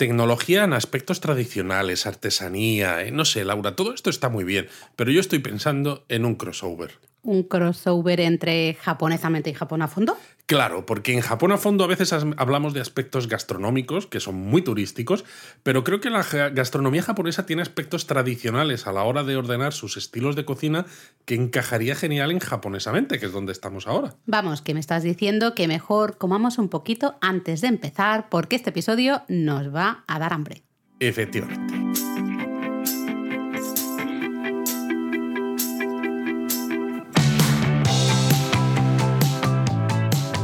[0.00, 5.10] Tecnología en aspectos tradicionales, artesanía, eh, no sé, Laura, todo esto está muy bien, pero
[5.10, 6.92] yo estoy pensando en un crossover.
[7.22, 10.16] ¿Un crossover entre japonesamente y Japón a fondo?
[10.50, 14.62] Claro, porque en Japón a fondo a veces hablamos de aspectos gastronómicos que son muy
[14.62, 15.24] turísticos,
[15.62, 19.96] pero creo que la gastronomía japonesa tiene aspectos tradicionales a la hora de ordenar sus
[19.96, 20.86] estilos de cocina
[21.24, 24.16] que encajaría genial en japonesamente, que es donde estamos ahora.
[24.26, 28.70] Vamos, que me estás diciendo que mejor comamos un poquito antes de empezar, porque este
[28.70, 30.64] episodio nos va a dar hambre.
[30.98, 32.09] Efectivamente.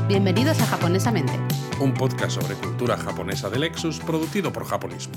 [0.09, 1.33] Bienvenidos a Japonesamente,
[1.81, 5.15] un podcast sobre cultura japonesa de Lexus producido por Japonismo.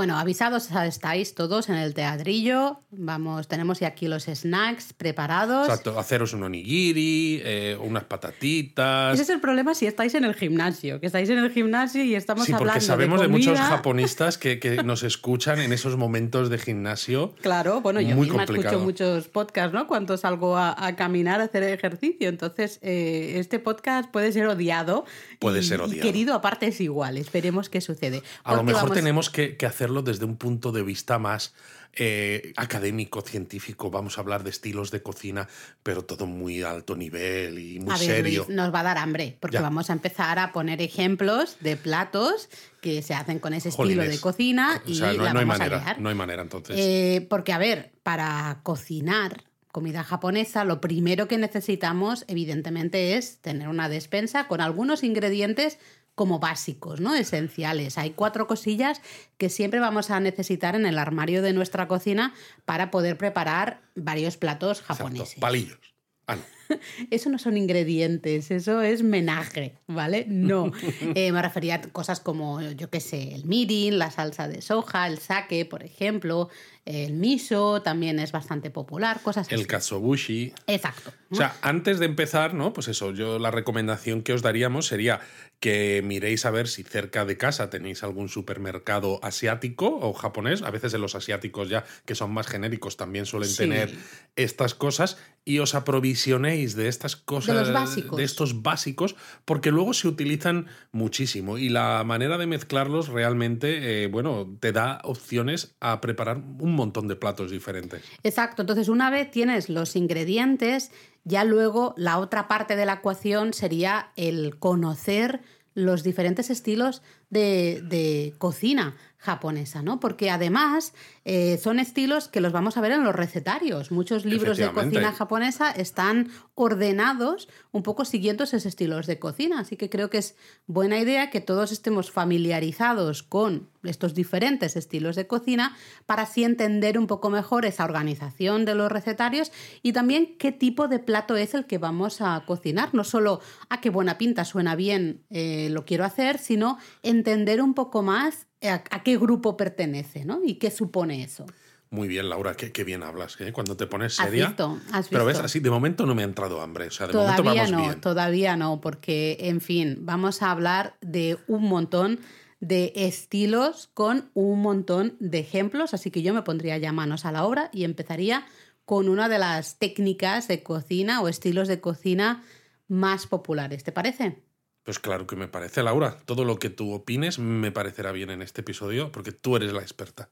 [0.00, 2.80] Bueno, avisados estáis todos en el teatrillo.
[2.90, 5.68] Vamos, tenemos ya aquí los snacks preparados.
[5.68, 9.12] Exacto, haceros un onigiri, eh, unas patatitas.
[9.12, 12.14] Ese es el problema si estáis en el gimnasio, que estáis en el gimnasio y
[12.14, 16.48] estamos sí, hablando porque sabemos de, muchos japonistas que, que, nos escuchan en esos momentos
[16.48, 17.34] de gimnasio.
[17.42, 18.78] Claro, bueno, yo muy misma complicado.
[18.78, 19.86] escucho muchos podcasts, ¿no?
[19.86, 22.30] Cuando salgo a, a caminar, a hacer ejercicio.
[22.30, 25.04] Entonces, eh, este podcast puede ser odiado.
[25.40, 26.02] Puede y, ser y odiado.
[26.02, 27.30] querido a partes iguales.
[27.30, 28.22] Veremos qué sucede.
[28.44, 29.66] A lo Porque mejor vamos- tenemos que, que
[30.02, 31.54] desde un punto de vista más
[31.92, 33.90] eh, académico, científico.
[33.90, 35.48] Vamos a hablar de estilos de cocina,
[35.82, 38.44] pero todo muy alto nivel y muy A ver, serio.
[38.46, 39.62] Luis, nos va a dar hambre, porque Ya.
[39.62, 42.48] vamos a empezar a poner ejemplos de platos
[42.80, 45.44] que se hacen con ese estilo de cocina O y sea, no, la no hay
[45.44, 46.76] a manera, no hay manera entonces.
[46.78, 53.68] Eh, porque, a ver, para cocinar comida japonesa, lo primero que necesitamos, evidentemente, es tener
[53.68, 55.78] una despensa con algunos ingredientes
[56.14, 57.14] como básicos, ¿no?
[57.14, 57.98] Esenciales.
[57.98, 59.00] Hay cuatro cosillas
[59.38, 64.36] que siempre vamos a necesitar en el armario de nuestra cocina para poder preparar varios
[64.36, 65.40] platos Exacto, japoneses.
[65.40, 65.94] Palillos.
[66.26, 66.42] Ah, no.
[67.10, 70.26] Eso no son ingredientes, eso es menaje, ¿vale?
[70.28, 70.72] No.
[71.14, 75.06] Eh, me refería a cosas como, yo qué sé, el mirin, la salsa de soja,
[75.06, 76.48] el sake, por ejemplo,
[76.84, 79.54] el miso también es bastante popular, cosas así.
[79.54, 80.52] El katsuobushi.
[80.66, 81.12] Exacto.
[81.30, 82.72] O sea, antes de empezar, ¿no?
[82.72, 85.20] Pues eso, yo la recomendación que os daríamos sería
[85.60, 90.62] que miréis a ver si cerca de casa tenéis algún supermercado asiático o japonés.
[90.62, 93.56] A veces en los asiáticos ya, que son más genéricos, también suelen Sí.
[93.58, 93.90] tener
[94.36, 97.68] estas cosas y os aprovisionéis de estas cosas,
[98.16, 104.06] de estos básicos, porque luego se utilizan muchísimo y la manera de mezclarlos realmente, eh,
[104.06, 108.02] bueno, te da opciones a preparar un montón de platos diferentes.
[108.22, 110.90] Exacto, entonces una vez tienes los ingredientes,
[111.24, 115.40] ya luego la otra parte de la ecuación sería el conocer
[115.74, 120.00] los diferentes estilos de, de cocina japonesa, ¿no?
[120.00, 120.94] Porque además
[121.26, 123.92] eh, son estilos que los vamos a ver en los recetarios.
[123.92, 129.60] Muchos libros de cocina japonesa están ordenados un poco siguiendo esos estilos de cocina.
[129.60, 130.36] Así que creo que es
[130.66, 135.76] buena idea que todos estemos familiarizados con estos diferentes estilos de cocina
[136.06, 140.88] para así entender un poco mejor esa organización de los recetarios y también qué tipo
[140.88, 142.94] de plato es el que vamos a cocinar.
[142.94, 147.74] No solo a qué buena pinta, suena bien, eh, lo quiero hacer, sino entender un
[147.74, 150.40] poco más a, a qué grupo pertenece ¿no?
[150.44, 151.46] y qué supone eso.
[151.92, 153.52] Muy bien, Laura, qué, qué bien hablas, ¿eh?
[153.52, 154.46] Cuando te pones ¿Has seria.
[154.48, 154.78] visto?
[154.92, 155.46] ¿Has Pero ves, visto?
[155.46, 156.86] así de momento no me ha entrado hambre.
[156.86, 158.00] O sea, de momento Todavía vamos no, bien.
[158.00, 162.20] todavía no, porque, en fin, vamos a hablar de un montón
[162.60, 167.32] de estilos con un montón de ejemplos, así que yo me pondría ya manos a
[167.32, 168.46] la obra y empezaría
[168.84, 172.44] con una de las técnicas de cocina o estilos de cocina
[172.86, 173.82] más populares.
[173.82, 174.42] ¿Te parece?
[174.82, 176.18] Pues claro que me parece, Laura.
[176.24, 179.80] Todo lo que tú opines me parecerá bien en este episodio porque tú eres la
[179.82, 180.30] experta.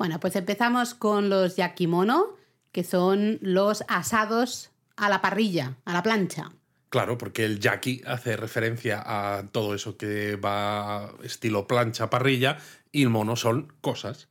[0.00, 2.34] Bueno, pues empezamos con los yakimono,
[2.72, 6.52] que son los asados a la parrilla, a la plancha.
[6.88, 12.56] Claro, porque el yaki hace referencia a todo eso que va estilo plancha, parrilla,
[12.90, 14.28] y el mono son cosas.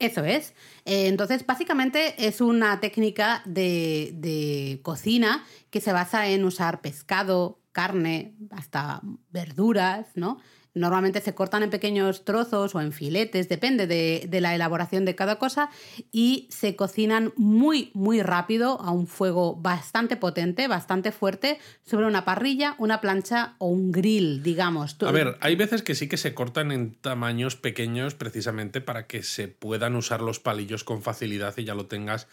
[0.00, 0.54] Eso es.
[0.84, 7.60] Eh, entonces, básicamente es una técnica de, de cocina que se basa en usar pescado,
[7.74, 10.38] carne, hasta verduras, ¿no?
[10.76, 15.14] Normalmente se cortan en pequeños trozos o en filetes, depende de, de la elaboración de
[15.14, 15.70] cada cosa,
[16.10, 22.24] y se cocinan muy, muy rápido a un fuego bastante potente, bastante fuerte, sobre una
[22.24, 24.96] parrilla, una plancha o un grill, digamos.
[25.02, 29.22] A ver, hay veces que sí que se cortan en tamaños pequeños precisamente para que
[29.22, 32.26] se puedan usar los palillos con facilidad y ya lo tengas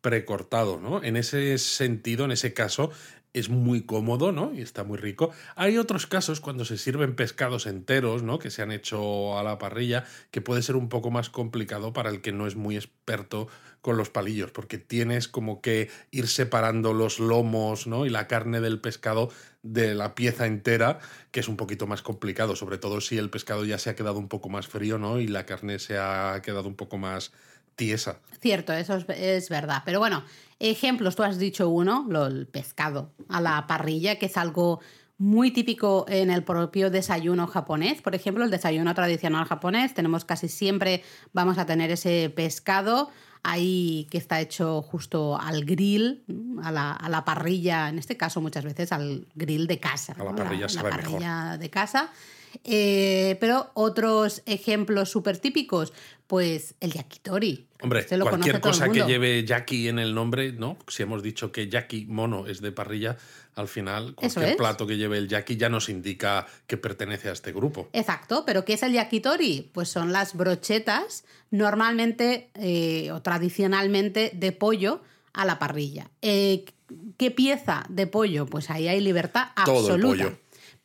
[0.00, 1.02] precortado, ¿no?
[1.02, 2.90] En ese sentido, en ese caso,
[3.32, 4.52] es muy cómodo, ¿no?
[4.54, 5.30] Y está muy rico.
[5.54, 8.38] Hay otros casos cuando se sirven pescados enteros, ¿no?
[8.38, 12.10] Que se han hecho a la parrilla, que puede ser un poco más complicado para
[12.10, 13.48] el que no es muy experto
[13.80, 18.06] con los palillos, porque tienes como que ir separando los lomos, ¿no?
[18.06, 19.30] Y la carne del pescado
[19.62, 20.98] de la pieza entera,
[21.30, 24.18] que es un poquito más complicado, sobre todo si el pescado ya se ha quedado
[24.18, 25.20] un poco más frío, ¿no?
[25.20, 27.32] Y la carne se ha quedado un poco más
[27.76, 28.20] tiesa.
[28.40, 29.82] Cierto, eso es, es verdad.
[29.84, 30.24] Pero bueno,
[30.58, 34.80] ejemplos, tú has dicho uno, lo, el pescado a la parrilla, que es algo
[35.18, 38.02] muy típico en el propio desayuno japonés.
[38.02, 41.02] Por ejemplo, el desayuno tradicional japonés, tenemos casi siempre,
[41.32, 43.10] vamos a tener ese pescado
[43.42, 46.24] ahí que está hecho justo al grill,
[46.62, 50.14] a la, a la parrilla, en este caso muchas veces al grill de casa.
[50.18, 51.58] A la parrilla la, sabe la mejor.
[51.58, 52.10] de casa.
[52.64, 55.92] Eh, pero otros ejemplos súper típicos,
[56.26, 57.66] pues el yakitori.
[57.80, 60.76] Hombre, Este lo cualquier cosa que lleve yaki en el nombre, ¿no?
[60.88, 63.16] Si hemos dicho que yaki mono es de parrilla,
[63.54, 64.56] al final cualquier es.
[64.56, 67.88] plato que lleve el yaki ya nos indica que pertenece a este grupo.
[67.92, 69.70] Exacto, pero ¿qué es el yakitori?
[69.72, 75.00] Pues son las brochetas normalmente eh, o tradicionalmente de pollo
[75.32, 76.10] a la parrilla.
[76.22, 76.64] Eh,
[77.16, 78.46] ¿Qué pieza de pollo?
[78.46, 80.24] Pues ahí hay libertad Todo el absoluta.
[80.24, 80.38] pollo.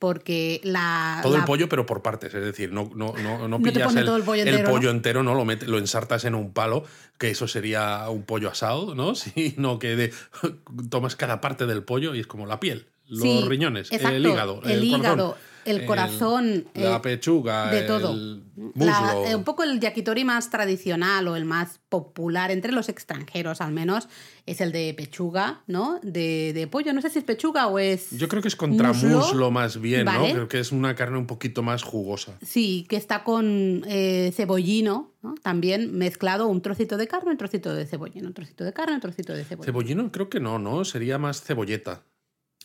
[0.04, 1.22] Porque la.
[1.24, 2.34] Todo el pollo, pero por partes.
[2.34, 4.70] Es decir, no, no, no, no pillas pone el, todo el pollo entero, ¿no?
[4.76, 5.34] pollo entero, ¿no?
[5.34, 6.84] Lo, mete- lo ensartas en un palo,
[7.18, 9.16] que eso sería un pollo asado, ¿no?
[9.16, 10.14] Sino que de-
[10.90, 14.26] tomas cada parte del pollo y es como la piel, los Sí, riñones, exacto, el
[14.26, 18.12] hígado, el, el, hígado, corazón, el corazón, la eh, pechuga, de todo.
[18.14, 18.44] el
[18.76, 19.26] La- muslo.
[19.26, 23.72] eh, un poco el yakitori más tradicional o el más popular entre los extranjeros, al
[23.74, 24.08] menos,
[24.46, 26.00] es el de pechuga, ¿no?
[26.04, 26.94] De, de pollo.
[26.94, 28.12] No sé si es pechuga o es.
[28.12, 30.28] Yo creo que es contra muslo, muslo, más bien, ¿vale?
[30.30, 30.34] ¿no?
[30.34, 32.38] Creo que es una carne un poquito más jugosa.
[32.46, 35.36] Sí, que está con eh, cebollino, ¿no?
[35.42, 39.02] También mezclado un trocito de carne, un trocito de cebollino, un trocito de carne, un
[39.02, 39.66] trocito de cebollino.
[39.66, 40.84] Cebollino creo que no, ¿no?
[40.86, 42.04] Sería más cebolleta.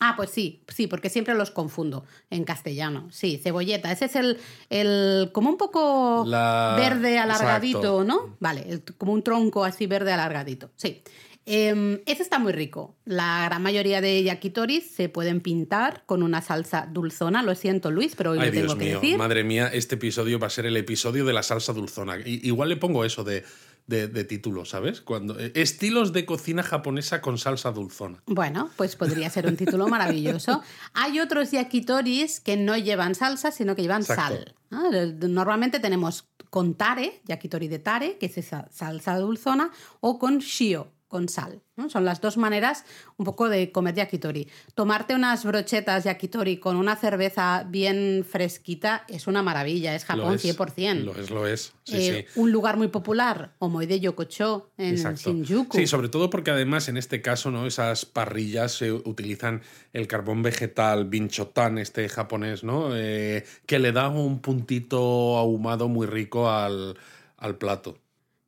[0.01, 3.09] Ah, pues sí, sí, porque siempre los confundo en castellano.
[3.11, 3.91] Sí, cebolleta.
[3.91, 4.39] Ese es el,
[4.71, 8.05] el como un poco La- verde alargadito, exacto.
[8.05, 8.37] ¿no?
[8.41, 10.71] Vale, el- como un tronco así verde alargadito.
[10.77, 11.03] Sí.
[11.51, 12.95] Em, ese está muy rico.
[13.07, 17.43] La gran mayoría de yakitoris se pueden pintar con una salsa dulzona.
[17.43, 19.17] Lo siento, Luis, pero hoy Ay, lo tengo Dios que mío, decir.
[19.19, 22.19] madre mía, este episodio va a ser el episodio de la salsa dulzona.
[22.19, 23.45] I- igual le pongo eso de,
[23.89, 25.01] de, de título, ¿sabes?
[25.01, 28.23] Cuando, eh, estilos de cocina japonesa con salsa dulzona.
[28.27, 30.63] Bueno, pues podría ser un título maravilloso.
[30.95, 34.37] Hay otros yakitoris que no llevan salsa, sino que llevan Exacto.
[34.37, 34.55] sal.
[34.71, 34.91] ¿no?
[35.29, 39.71] Normalmente tenemos con tare, yakitori de tare, que es esa salsa dulzona,
[40.01, 41.63] o con shio, con sal.
[41.77, 41.89] ¿no?
[41.89, 42.85] Son las dos maneras
[43.17, 44.49] un poco de comer yakitori.
[44.75, 50.35] Tomarte unas brochetas yakitori con una cerveza bien fresquita es una maravilla, es Japón Lo
[50.35, 51.05] es, 100%.
[51.05, 51.73] Lo es, lo es.
[51.85, 52.41] Sí, Eh, sí.
[52.41, 55.33] Un lugar muy popular, Omoide Yokocho, en Exacto.
[55.33, 55.77] Shinjuku.
[55.77, 57.67] Sí, sobre todo porque además en este caso, ¿no?
[57.67, 59.63] Esas parrillas se utilizan
[59.93, 62.91] el carbón vegetal binchotan, este japonés, ¿no?
[62.95, 66.97] Eh, que le da un puntito ahumado muy rico al,
[67.37, 67.99] al plato.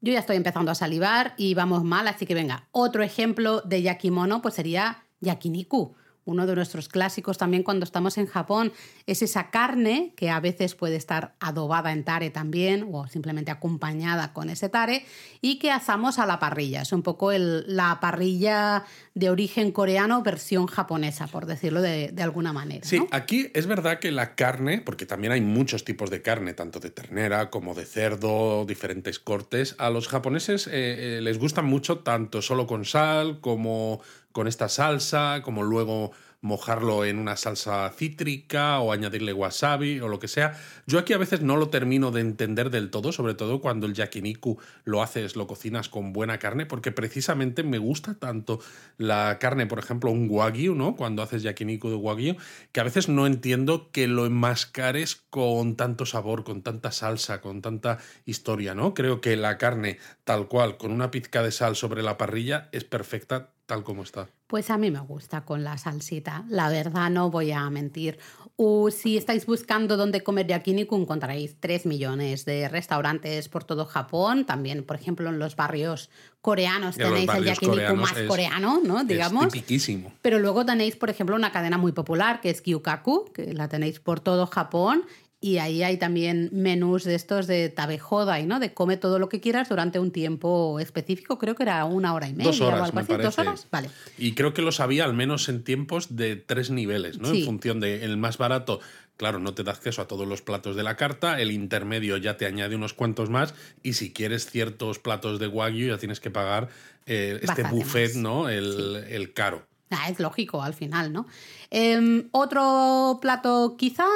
[0.02, 3.82] Yo ya estoy empezando a salivar y vamos mal, así que venga, otro ejemplo de
[3.82, 5.94] yakimono pues sería yakiniku.
[6.30, 8.72] Uno de nuestros clásicos también cuando estamos en Japón
[9.06, 14.32] es esa carne que a veces puede estar adobada en tare también o simplemente acompañada
[14.32, 15.04] con ese tare
[15.40, 16.82] y que asamos a la parrilla.
[16.82, 18.84] Es un poco el- la parrilla
[19.14, 22.86] de origen coreano versión japonesa, por decirlo de, de alguna manera.
[22.86, 23.08] Sí, ¿no?
[23.10, 26.90] aquí es verdad que la carne, porque también hay muchos tipos de carne, tanto de
[26.90, 30.70] ternera como de cerdo, diferentes cortes, a los japoneses eh,
[31.18, 34.00] eh, les gustan mucho tanto solo con sal como
[34.32, 36.12] con esta salsa, como luego
[36.42, 40.58] mojarlo en una salsa cítrica o añadirle wasabi o lo que sea.
[40.86, 43.94] Yo aquí a veces no lo termino de entender del todo, sobre todo cuando el
[43.94, 48.60] yakiniku lo haces, lo cocinas con buena carne, porque precisamente me gusta tanto
[48.96, 50.96] la carne, por ejemplo, un wagyu, ¿no?
[50.96, 52.36] Cuando haces yakiniku de wagyu,
[52.72, 57.60] que a veces no entiendo que lo enmascares con tanto sabor, con tanta salsa, con
[57.60, 58.94] tanta historia, ¿no?
[58.94, 62.84] Creo que la carne tal cual, con una pizca de sal sobre la parrilla, es
[62.84, 64.28] perfecta tal como está.
[64.48, 68.18] Pues a mí me gusta con la salsita, la verdad no voy a mentir.
[68.56, 74.44] O si estáis buscando dónde comer yakiniku, encontraréis 3 millones de restaurantes por todo Japón.
[74.44, 76.10] También, por ejemplo, en los barrios
[76.42, 79.04] coreanos En tenéis el yakiniku más es- coreano, ¿no?
[79.04, 79.46] Digamos.
[79.46, 80.12] Es tipiquísimo.
[80.20, 84.00] Pero luego tenéis, por ejemplo, una cadena muy popular que es Kyukaku, que la tenéis
[84.00, 85.04] por todo Japón.
[85.42, 88.60] Y ahí hay también menús de estos de tabejoda, ¿no?
[88.60, 91.38] De come todo lo que quieras durante un tiempo específico.
[91.38, 93.12] Creo que era una hora y media Dos o horas, algo así.
[93.14, 93.66] ¿Dos horas?
[93.70, 93.88] Vale.
[94.18, 97.30] Y creo que los había al menos en tiempos de tres niveles, ¿no?
[97.30, 97.40] Sí.
[97.40, 98.80] En función de el más barato,
[99.16, 102.36] claro, no te da acceso a todos los platos de la carta, el intermedio ya
[102.36, 106.30] te añade unos cuantos más, y si quieres ciertos platos de wagyu ya tienes que
[106.30, 106.68] pagar
[107.06, 108.16] eh, este Bastante buffet, más.
[108.16, 108.48] ¿no?
[108.50, 109.66] El, el caro.
[109.90, 111.26] Ah, es lógico al final, ¿no?
[111.70, 114.06] Em, otro plato quizá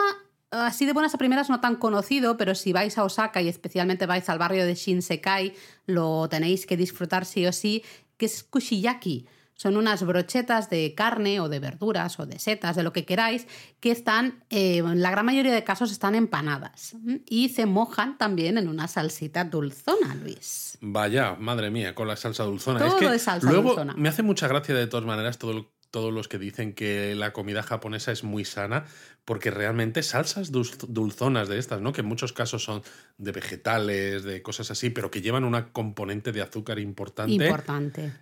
[0.62, 4.06] así de buenas a primeras no tan conocido, pero si vais a Osaka y especialmente
[4.06, 5.54] vais al barrio de Shinsekai,
[5.86, 7.82] lo tenéis que disfrutar sí o sí,
[8.16, 9.26] que es kushiyaki.
[9.56, 13.46] Son unas brochetas de carne o de verduras o de setas, de lo que queráis,
[13.78, 16.96] que están, eh, en la gran mayoría de casos, están empanadas
[17.26, 20.76] y se mojan también en una salsita dulzona, Luis.
[20.80, 22.80] Vaya, madre mía, con la salsa dulzona.
[22.80, 23.94] Todo es que de salsa luego dulzona.
[23.96, 27.32] me hace mucha gracia de todas maneras todo el- todos los que dicen que la
[27.32, 28.84] comida japonesa es muy sana,
[29.24, 31.92] porque realmente salsas dulz- dulzonas de estas, ¿no?
[31.92, 32.82] Que en muchos casos son
[33.18, 37.32] de vegetales, de cosas así, pero que llevan una componente de azúcar importante.
[37.32, 38.12] Importante.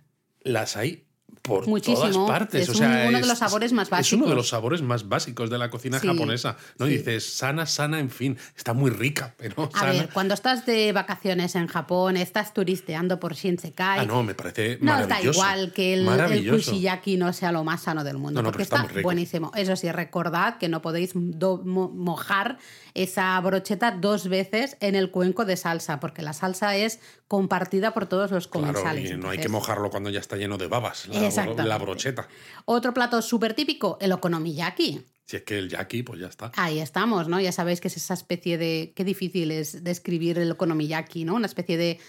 [0.41, 1.05] las hay
[1.43, 2.09] por Muchísimo.
[2.09, 2.63] todas partes.
[2.63, 4.35] Es o sea, un- uno de los sabores más Es uno de básicos.
[4.35, 6.55] los sabores más básicos de la cocina Sí, japonesa.
[6.79, 6.87] ¿no?
[6.87, 9.91] Y dices, sana, sana, en fin, está muy rica, pero A sana.
[9.91, 13.99] ver, cuando estás de vacaciones en Japón, estás turisteando por Shinsekai.
[13.99, 15.39] Ah, no, me parece No está maravilloso.
[15.39, 18.63] igual que el, el kushiyaki no sea lo más sano del mundo, No, no, porque
[18.63, 19.51] está está, buenísimo.
[19.53, 22.57] Eso sí, recordad que no podéis do- mo- mojar
[22.93, 28.05] esa brocheta dos veces en el cuenco de salsa, porque la salsa es compartida por
[28.05, 29.09] todos los Claro, comensales.
[29.11, 31.69] y no hay que mojarlo cuando ya está lleno de babas, la, Exactamente.
[31.69, 32.27] la brocheta.
[32.65, 35.01] Otro plato súper típico, el okonomiyaki.
[35.25, 36.51] Si es que el yaki, pues ya está.
[36.55, 37.39] Ahí estamos, ¿no?
[37.39, 38.91] Ya sabéis que es esa especie de...
[38.95, 41.35] Qué difícil es describir el okonomiyaki, ¿no?
[41.35, 41.99] Una especie de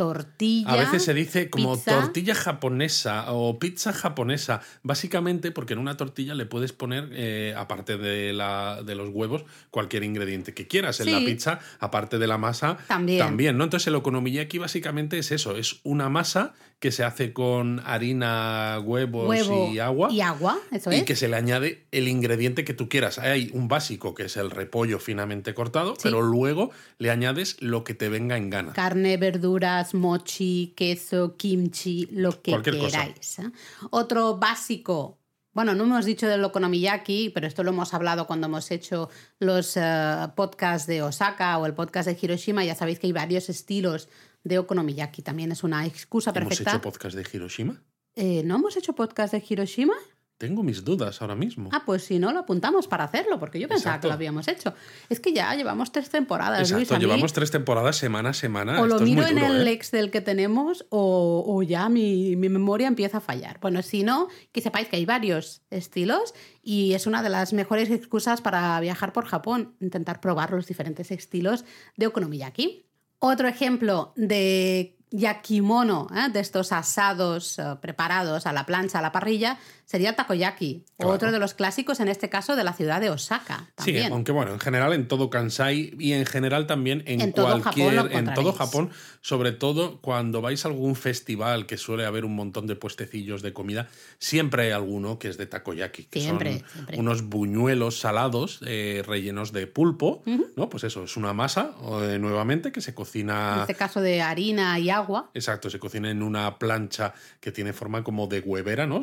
[0.00, 0.70] tortilla.
[0.70, 2.00] A veces se dice como pizza.
[2.00, 7.98] tortilla japonesa o pizza japonesa, básicamente porque en una tortilla le puedes poner, eh, aparte
[7.98, 11.00] de, la, de los huevos, cualquier ingrediente que quieras.
[11.00, 13.18] En la pizza, aparte de la masa, También.
[13.18, 13.64] también ¿no?
[13.64, 19.28] Entonces el okonomiyaki básicamente es eso, es una masa que se hace con harina, huevos
[19.28, 20.08] Huevo y agua.
[20.10, 21.04] Y agua, eso y es.
[21.04, 23.18] que se le añade el ingrediente que tú quieras.
[23.18, 26.00] Hay un básico que es el repollo finamente cortado, Sí.
[26.04, 28.72] pero luego le añades lo que te venga en gana.
[28.72, 33.38] Carne, verduras, mochi, queso, kimchi, lo que Cualquier queráis.
[33.40, 33.50] ¿eh?
[33.90, 35.18] Otro básico.
[35.52, 39.10] Bueno, no hemos dicho del okonomiyaki, pero esto lo hemos hablado cuando hemos hecho
[39.40, 42.64] los eh, podcasts de Osaka o el podcast de Hiroshima.
[42.64, 44.08] Ya sabéis que hay varios estilos
[44.44, 45.22] de okonomiyaki.
[45.22, 46.70] También es una excusa ¿Hemos perfecta.
[46.72, 47.82] hecho podcast de Hiroshima?
[48.14, 49.94] Eh, ¿No hemos hecho podcast de Hiroshima?
[50.38, 51.68] Tengo mis dudas ahora mismo.
[51.70, 54.06] Ah, pues si no, lo apuntamos para hacerlo, porque yo pensaba Exacto.
[54.06, 54.72] que lo habíamos hecho.
[55.10, 56.84] Es que ya llevamos tres temporadas, Luis.
[56.84, 58.80] Exacto, mí- llevamos tres temporadas semana a semana.
[58.80, 59.72] o lo es miro en el ¿eh?
[59.72, 63.58] Excel que tenemos o, o ya mi, mi memoria empieza a fallar.
[63.60, 66.32] Bueno, si no, que sepáis que hay varios estilos
[66.62, 71.10] y es una de las mejores excusas para viajar por Japón, intentar probar los diferentes
[71.10, 71.66] estilos
[71.98, 72.86] de okonomiyaki.
[73.20, 76.30] Otro ejemplo de yakimono, ¿eh?
[76.30, 79.58] de estos asados eh, preparados a la plancha, a la parrilla,
[79.90, 81.12] sería el takoyaki, Claro.
[81.14, 83.70] otro de los clásicos en este caso de la ciudad de Osaka.
[83.78, 84.12] Sí, También.
[84.12, 88.32] aunque bueno, en general en todo Kansai y en general también en, En cualquier, en
[88.34, 88.52] todo.
[88.52, 93.42] Japón, sobre todo cuando vais a algún festival que suele haber un montón de puestecillos
[93.42, 93.88] de comida,
[94.20, 96.98] siempre hay alguno que es de takoyaki, que Siempre, son siempre.
[96.98, 100.22] unos buñuelos salados eh, rellenos de pulpo,
[100.56, 100.68] ¿no?
[100.68, 103.58] Pues eso, es una masa, eh, nuevamente, que se En cocina...
[103.62, 105.30] este caso de harina y agua.
[105.34, 109.02] Exacto, se cocina en una plancha que tiene forma como de huevera, ¿no?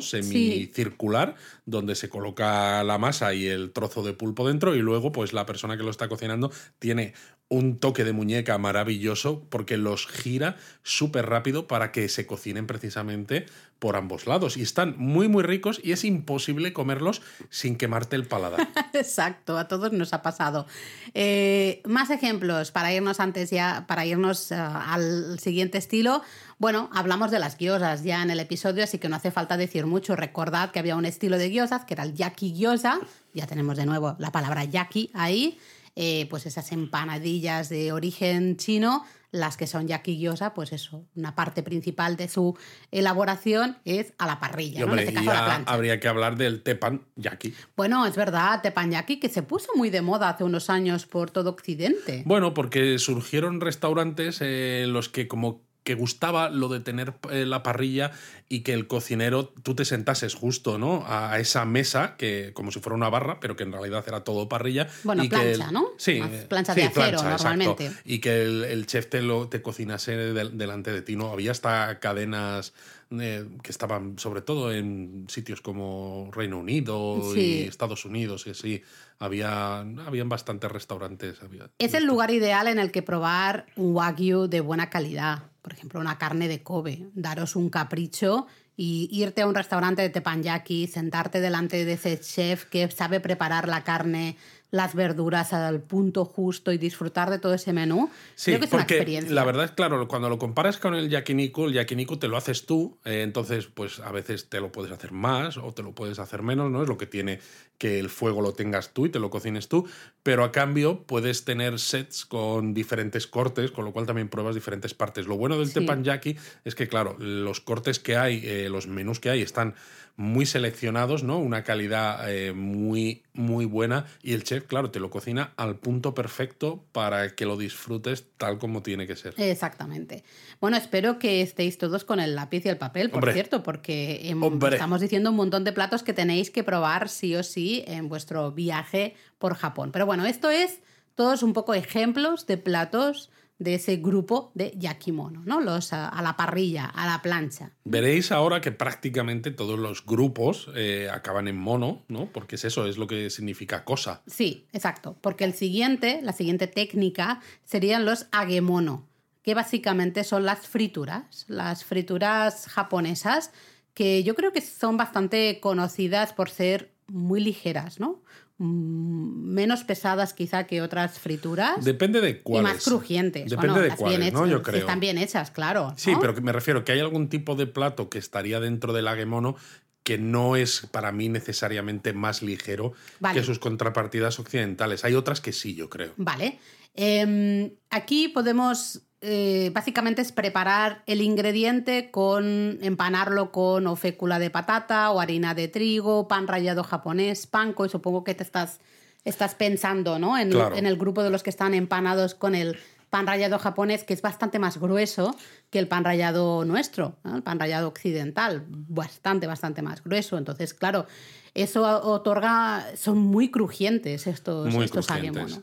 [0.78, 1.34] Semicircular,
[1.66, 5.44] donde se coloca la masa y el trozo de pulpo dentro y luego pues la
[5.44, 7.14] persona que lo está cocinando tiene
[7.50, 13.46] un toque de muñeca maravilloso porque los gira súper rápido para que se cocinen precisamente
[13.78, 18.26] por ambos lados y están muy muy ricos y es imposible comerlos sin quemarte el
[18.26, 18.68] paladar.
[18.92, 20.66] Exacto, a todos nos ha pasado.
[21.14, 26.22] Eh, más ejemplos para irnos antes ya, para irnos eh, al siguiente estilo.
[26.58, 29.86] Bueno, hablamos de las gyozas ya en el episodio, así que no hace falta decir
[29.86, 30.16] mucho.
[30.16, 32.98] Recordad que había un estilo de gyozas que era el yaki gyoza.
[33.32, 35.58] Ya tenemos de nuevo la palabra yaki ahí.
[36.00, 41.34] Eh, pues esas empanadillas de origen chino, las que son yaki gyoza, pues eso, una
[41.34, 42.56] parte principal de su
[42.92, 44.86] elaboración es a la parrilla, Y, ¿no?
[44.86, 45.72] hombre, en este y caso a la plancha.
[45.72, 47.52] habría que hablar del tepan yaki.
[47.76, 51.50] Bueno, es verdad, teppanyaki que se puso muy de moda hace unos años por todo
[51.50, 52.22] Occidente.
[52.26, 57.46] Bueno, porque surgieron restaurantes eh, en los que como que gustaba lo de tener eh,
[57.46, 58.10] la parrilla
[58.46, 61.02] y que el cocinero, tú te sentases justo, ¿no?
[61.06, 64.50] A esa mesa, que como si fuera una barra, pero que en realidad era todo
[64.50, 64.86] parrilla.
[65.02, 65.86] Bueno, y que plancha, el- ¿no?
[65.96, 67.44] Sí, plancha sí, de acero, plancha, exacto.
[67.48, 67.90] normalmente.
[68.04, 71.30] Y que el, el chef te, lo, te cocinase del- delante de ti, ¿no?
[71.32, 72.74] Había hasta cadenas
[73.10, 77.40] eh, que estaban sobre todo en sitios como Reino Unido Sí.
[77.40, 78.82] y Estados Unidos, y sí,
[79.18, 81.42] había, habían bastantes restaurantes.
[81.42, 85.44] había- Es el lugar ideal en el que probar un wagyu de buena calidad.
[85.68, 87.10] Por ejemplo, una carne de Kobe.
[87.12, 92.64] Daros un capricho y irte a un restaurante de teppanyaki, sentarte delante de ese chef
[92.64, 94.38] que sabe preparar la carne
[94.70, 98.10] las verduras al punto justo y disfrutar de todo ese menú.
[98.34, 99.34] Sí, Creo que es porque una experiencia.
[99.34, 102.66] la verdad es claro, cuando lo comparas con el yakiniku, el yakiniku te lo haces
[102.66, 106.18] tú, eh, entonces pues a veces te lo puedes hacer más o te lo puedes
[106.18, 106.82] hacer menos, ¿no?
[106.82, 107.40] Es lo que tiene
[107.78, 109.88] que el fuego lo tengas tú y te lo cocines tú,
[110.22, 114.92] pero a cambio puedes tener sets con diferentes cortes, con lo cual también pruebas diferentes
[114.92, 115.26] partes.
[115.26, 115.74] Lo bueno del Sí.
[115.74, 119.74] teppanyaki es que claro, los cortes que hay, eh, los menús que hay están
[120.18, 121.38] muy seleccionados, ¿no?
[121.38, 124.06] Una calidad eh, muy, muy buena.
[124.20, 128.58] Y el chef, claro, te lo cocina al punto perfecto para que lo disfrutes tal
[128.58, 129.32] como tiene que ser.
[129.36, 130.24] Exactamente.
[130.60, 133.32] Bueno, espero que estéis todos con el lápiz y el papel, por Hombre.
[133.32, 134.74] cierto, porque em, Hombre.
[134.74, 138.50] estamos diciendo un montón de platos que tenéis que probar sí o sí en vuestro
[138.50, 139.92] viaje por Japón.
[139.92, 140.80] Pero bueno, esto es
[141.14, 145.60] todos un poco ejemplos de platos de ese grupo de yakimono, ¿no?
[145.60, 147.72] Los a, a la parrilla, a la plancha.
[147.84, 152.26] Veréis ahora que prácticamente todos los grupos eh, acaban en mono, ¿no?
[152.32, 154.22] Porque es eso, es lo que significa cosa.
[154.26, 159.08] Sí, exacto, porque el siguiente, la siguiente técnica serían los agemono,
[159.42, 163.50] que básicamente son las frituras, las frituras japonesas,
[163.94, 168.22] que yo creo que son bastante conocidas por ser muy ligeras, ¿no?
[168.58, 171.84] Mm, Menos pesadas quizá que otras frituras.
[171.84, 172.74] Depende de y cuáles.
[172.74, 173.48] más crujientes.
[173.50, 174.40] Depende Bueno, de cuáles, bien ¿no?
[174.40, 174.80] hechas, Yo si creo.
[174.80, 175.94] están bien hechas, claro.
[175.96, 176.20] Sí, ¿no?
[176.20, 179.56] pero me refiero que hay algún tipo de plato que estaría dentro del agemono
[180.04, 183.38] que no es para mí necesariamente más ligero Vale.
[183.40, 185.04] que sus contrapartidas occidentales.
[185.04, 186.12] Hay otras que sí, yo creo.
[186.16, 186.58] Vale.
[187.00, 194.50] Em, aquí podemos, eh, básicamente es preparar el ingrediente con, empanarlo con o fécula de
[194.50, 198.80] patata o harina de trigo, pan rallado japonés, panko, y supongo que te estás,
[199.24, 200.36] estás pensando, ¿no?
[200.36, 200.74] En, Claro.
[200.74, 202.76] en el grupo de los que están empanados con el
[203.10, 205.36] pan rallado japonés, que es bastante más grueso
[205.70, 207.36] que el pan rallado nuestro, ¿no?
[207.36, 210.36] el pan rallado occidental, bastante, bastante más grueso.
[210.36, 211.06] Entonces, claro,
[211.54, 215.60] eso otorga, son muy crujientes estos, Muy estos crujientes.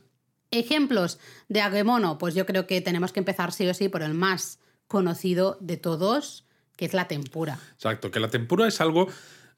[0.59, 1.19] Ejemplos
[1.49, 4.59] de agemono, pues yo creo que tenemos que empezar sí o sí por el más
[4.87, 6.45] conocido de todos,
[6.77, 7.59] que es la tempura.
[7.73, 9.07] Exacto, que la tempura es algo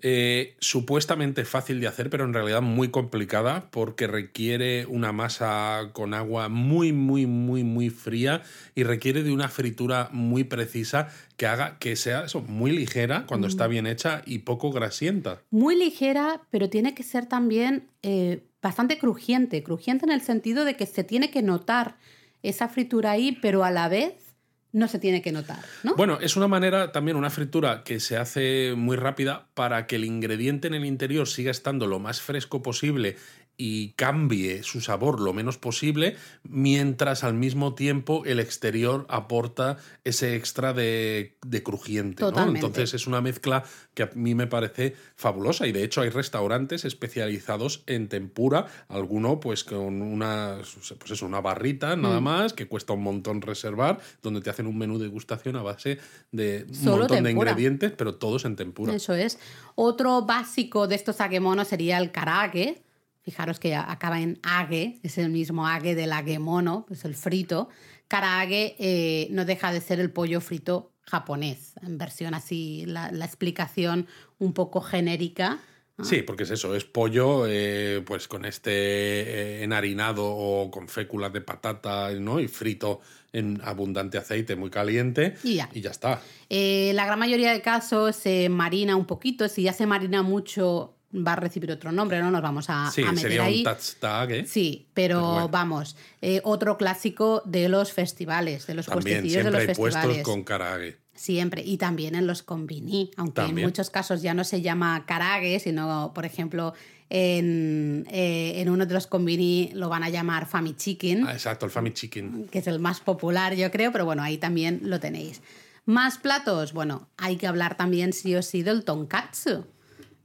[0.01, 6.13] eh, supuestamente fácil de hacer, pero en realidad muy complicada porque requiere una masa con
[6.13, 8.43] agua muy, muy, muy, muy fría
[8.75, 13.47] y requiere de una fritura muy precisa que haga que sea eso, muy ligera cuando
[13.47, 15.41] está bien hecha y poco grasienta.
[15.49, 19.63] Muy ligera, pero tiene que ser también eh, bastante crujiente.
[19.63, 21.97] Crujiente en el sentido de que se tiene que notar
[22.43, 24.26] esa fritura ahí, pero a la vez
[24.71, 25.95] no se tiene que notar, ¿no?
[25.95, 30.05] Bueno, es una manera también, una fritura que se hace muy rápida para que el
[30.05, 33.15] ingrediente en el interior siga estando lo más fresco posible
[33.57, 40.35] y cambie su sabor lo menos posible, mientras al mismo tiempo el exterior aporta ese
[40.35, 42.23] extra de, de crujiente.
[42.23, 43.63] Entonces es una mezcla
[43.95, 49.39] que a mí me parece fabulosa y de hecho hay restaurantes especializados en tempura, alguno
[49.39, 50.59] pues con una,
[50.99, 52.23] pues eso, una barrita nada Mm.
[52.23, 55.97] más que cuesta un montón reservar, donde te hacen un menú de degustación a base
[56.31, 58.93] de un Solo montón de ingredientes, pero todos en tempura.
[58.93, 59.39] Eso es.
[59.75, 62.83] Otro básico de estos agemonos sería el karage.
[63.27, 67.67] Fijaros que acaba en age, es el mismo age del agemono, es el frito.
[68.07, 73.25] Karage eh, no deja de ser el pollo frito japonés, en versión así, la, la
[73.25, 74.07] explicación
[74.39, 75.59] un poco genérica.
[75.97, 76.05] ¿no?
[76.05, 81.33] Sí, porque es eso, es pollo eh, pues con este eh, enharinado o con féculas
[81.33, 82.39] de patata ¿no?
[82.39, 83.01] y frito
[83.33, 85.69] en abundante aceite muy caliente Y ya.
[85.73, 86.21] y ya está.
[86.49, 90.93] Eh, la gran mayoría de casos se marina un poquito, si ya se marina mucho
[91.15, 93.59] va a recibir otro nombre, no nos vamos a, Sí, a meter sería ahí.
[93.59, 94.45] un tatsutake.
[94.45, 95.49] Sí, pero, Pero bueno.
[95.49, 99.75] vamos, eh, otro clásico de los festivales, de los También puestecillos de siempre los hay
[99.75, 100.23] puestos festivales.
[100.23, 100.97] con karage.
[101.13, 103.57] Siempre, y también en los konbini, aunque También.
[103.59, 106.73] en muchos casos ya no se llama karage, sino, por ejemplo,
[107.09, 111.65] en, eh, en uno de los konbini lo van a llamar fami chicken, Ah, exacto,
[111.65, 112.47] el Fami Chicken.
[112.51, 115.41] que es el más popular, yo creo, pero bueno, ahí también lo tenéis.
[115.85, 119.65] Más platos, bueno, hay que hablar también sí o sí del tonkatsu.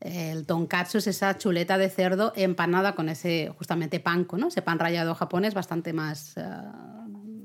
[0.03, 4.49] El tonkatsu es esa chuleta de cerdo empanada con ese justamente panko, ¿no?
[4.49, 6.43] Ese pan rallado japonés bastante más eh,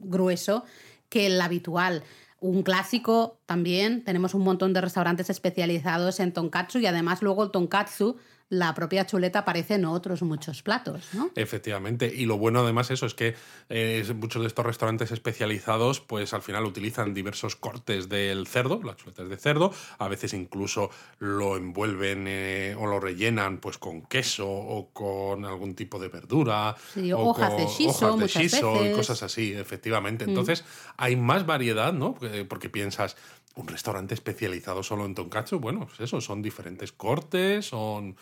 [0.03, 0.65] grueso
[1.07, 2.03] que el habitual.
[2.39, 7.51] Un clásico también, tenemos un montón de restaurantes especializados en tonkatsu y además luego el
[7.51, 8.17] tonkatsu,
[8.49, 11.31] la propia chuleta aparece en otros muchos platos, ¿no?
[11.35, 12.11] Efectivamente.
[12.13, 13.35] Y lo bueno además eso es que
[13.69, 18.95] eh, muchos de estos restaurantes especializados pues al final utilizan diversos cortes del cerdo, las
[18.95, 24.47] chuletas de cerdo, a veces incluso lo envuelven eh, o lo rellenan pues con queso
[24.47, 26.75] o con algún tipo de verdura.
[26.93, 28.93] Sí, o hojas con de shiso hojas de shiso y veces.
[28.93, 28.97] Mm.
[28.97, 30.23] cosas así, efectivamente.
[30.23, 30.63] Entonces
[30.95, 32.15] hay más variedad, ¿no?
[32.47, 33.15] Porque, piensas,
[33.57, 38.15] un restaurante especializado solo en tonkatsu, bueno, pues eso, son diferentes cortes, son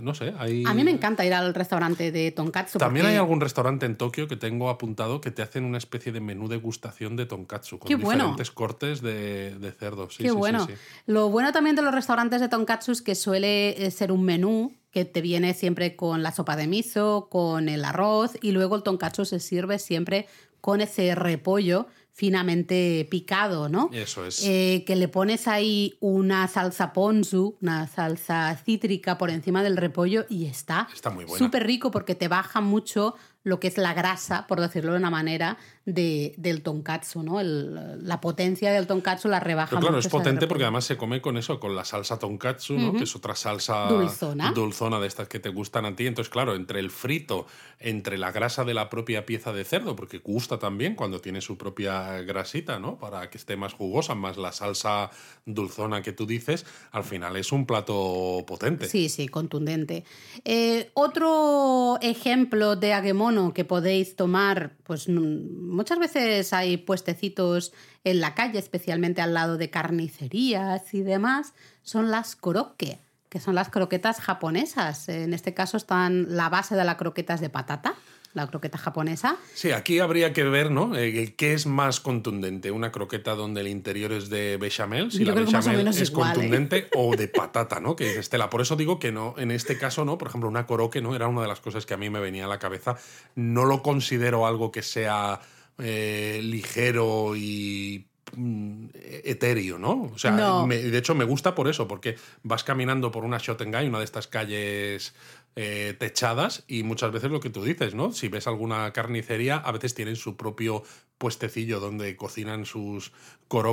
[0.00, 0.64] No sé, hay...
[0.66, 2.78] A mí me encanta ir al restaurante de tonkatsu.
[2.78, 6.12] También porque- hay algún restaurante en Tokio que tengo apuntado que te hacen una especie
[6.12, 8.24] de menú degustación de tonkatsu con Qué bueno.
[8.24, 10.08] diferentes cortes de, de cerdo.
[10.08, 10.66] Sí, Qué sí, bueno.
[10.66, 10.72] sí.
[11.04, 14.72] Lo bueno también de los restaurantes de tonkatsu es que suele eh, ser un menú
[14.90, 18.82] que te viene siempre con la sopa de miso, con el arroz y luego el
[18.82, 20.26] tonkatsu se sirve siempre
[20.62, 23.90] con ese repollo finamente picado, ¿no?
[23.92, 24.42] Eso es.
[24.42, 30.24] Eh, que le pones ahí una salsa ponzu, una salsa cítrica por encima del repollo
[30.30, 31.38] y está Está muy buena.
[31.38, 35.10] súper rico porque te baja mucho lo que es la grasa, por decirlo de una
[35.10, 37.38] manera, de, del tonkatsu, ¿no?
[37.40, 40.96] El- la potencia del tonkatsu la rebaja Pero claro, mucho es potente porque además se
[40.96, 42.92] come con eso, con la salsa tonkatsu, ¿no?
[42.94, 44.50] que es otra salsa Dulzona.
[44.52, 46.08] dulzona de estas que te gustan a ti.
[46.08, 47.46] Entonces, claro, entre el frito,
[47.78, 51.56] entre la grasa de la propia pieza de cerdo, porque gusta también cuando tiene su
[51.56, 52.98] propia grasita, ¿no?
[52.98, 55.10] Para que esté más jugosa, más la salsa
[55.44, 58.88] dulzona que tú dices, al final es un plato potente.
[58.88, 60.04] Sí, sí, contundente.
[60.44, 68.20] Eh, otro ejemplo de agemono que podéis tomar, pues mm, muchas veces hay puestecitos en
[68.20, 73.68] la calle, especialmente al lado de carnicerías y demás, son las korokke, que son las
[73.68, 75.08] croquetas japonesas.
[75.08, 77.94] En este caso están la base de la croqueta es de patata,
[78.36, 79.38] la croqueta japonesa.
[79.54, 80.94] Sí, aquí habría que ver, ¿no?
[80.94, 82.70] Eh, ¿Qué es más contundente?
[82.70, 85.10] ¿Una croqueta donde el interior es de bechamel?
[85.10, 86.34] Si Yo la bechamel es igual, ¿eh?
[86.34, 87.96] contundente o de patata, ¿no?
[87.96, 88.50] Que dices, Estela.
[88.50, 90.18] Por eso digo que no, en este caso, ¿no?
[90.18, 91.16] Por ejemplo, una coroque, ¿no?
[91.16, 92.98] Era una de las cosas que a mí me venía a la cabeza.
[93.34, 95.40] No lo considero algo que sea
[95.78, 98.86] eh, ligero y mm,
[99.24, 100.10] etéreo, ¿no?
[100.14, 100.66] O sea, No.
[100.66, 104.04] me- de hecho me gusta por eso, porque vas caminando por una Shotengai, una de
[104.04, 105.14] estas calles
[105.58, 108.12] eh, techadas, y muchas veces lo que tú dices, ¿no?
[108.12, 110.82] Si ves alguna carnicería, a veces tienen su propio
[111.18, 113.12] puestecillo donde cocinan sus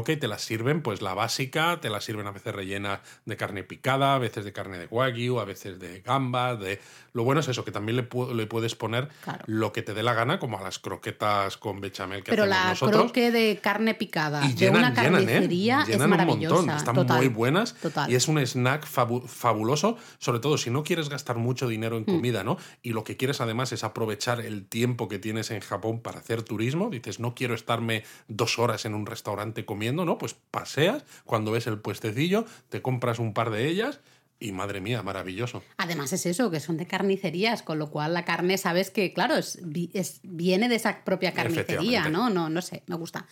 [0.07, 3.63] y te las sirven, pues la básica, te la sirven a veces rellena de carne
[3.63, 6.79] picada, a veces de carne de wagyu, a veces de gambas, de...
[7.13, 9.43] Lo bueno es eso, que también le, pu- le puedes poner Claro.
[9.47, 12.63] lo que te dé la gana, como a las croquetas con bechamel que Pero hacemos
[12.63, 13.01] la nosotros.
[13.05, 15.25] croque de carne picada Y de llenan, una llenan, ¿eh?
[15.25, 16.55] carnicería es Llenan un maravillosa.
[16.55, 16.77] montón.
[16.77, 17.73] Están total, muy buenas.
[17.75, 18.11] total.
[18.11, 21.97] Y es un snack fabu- fabuloso, sobre todo si no quieres gastar mucho dinero Mm.
[21.99, 22.57] en comida, ¿no?
[22.83, 26.43] Y lo que quieres además es aprovechar el tiempo que tienes en Japón para hacer
[26.43, 26.89] turismo.
[26.91, 30.17] Dices, no quiero estarme dos horas en un restaurante comiendo, ¿no?
[30.17, 33.99] Pues paseas, cuando ves el puestecillo, te compras un par de ellas
[34.39, 35.63] y madre mía, maravilloso.
[35.77, 39.35] Además es eso, que son de carnicerías, con lo cual la carne, sabes que, claro,
[39.35, 39.59] es,
[39.93, 42.09] es- viene de esa propia carnicería.
[42.09, 42.29] ¿no?
[42.29, 43.25] No, no sé, me gusta.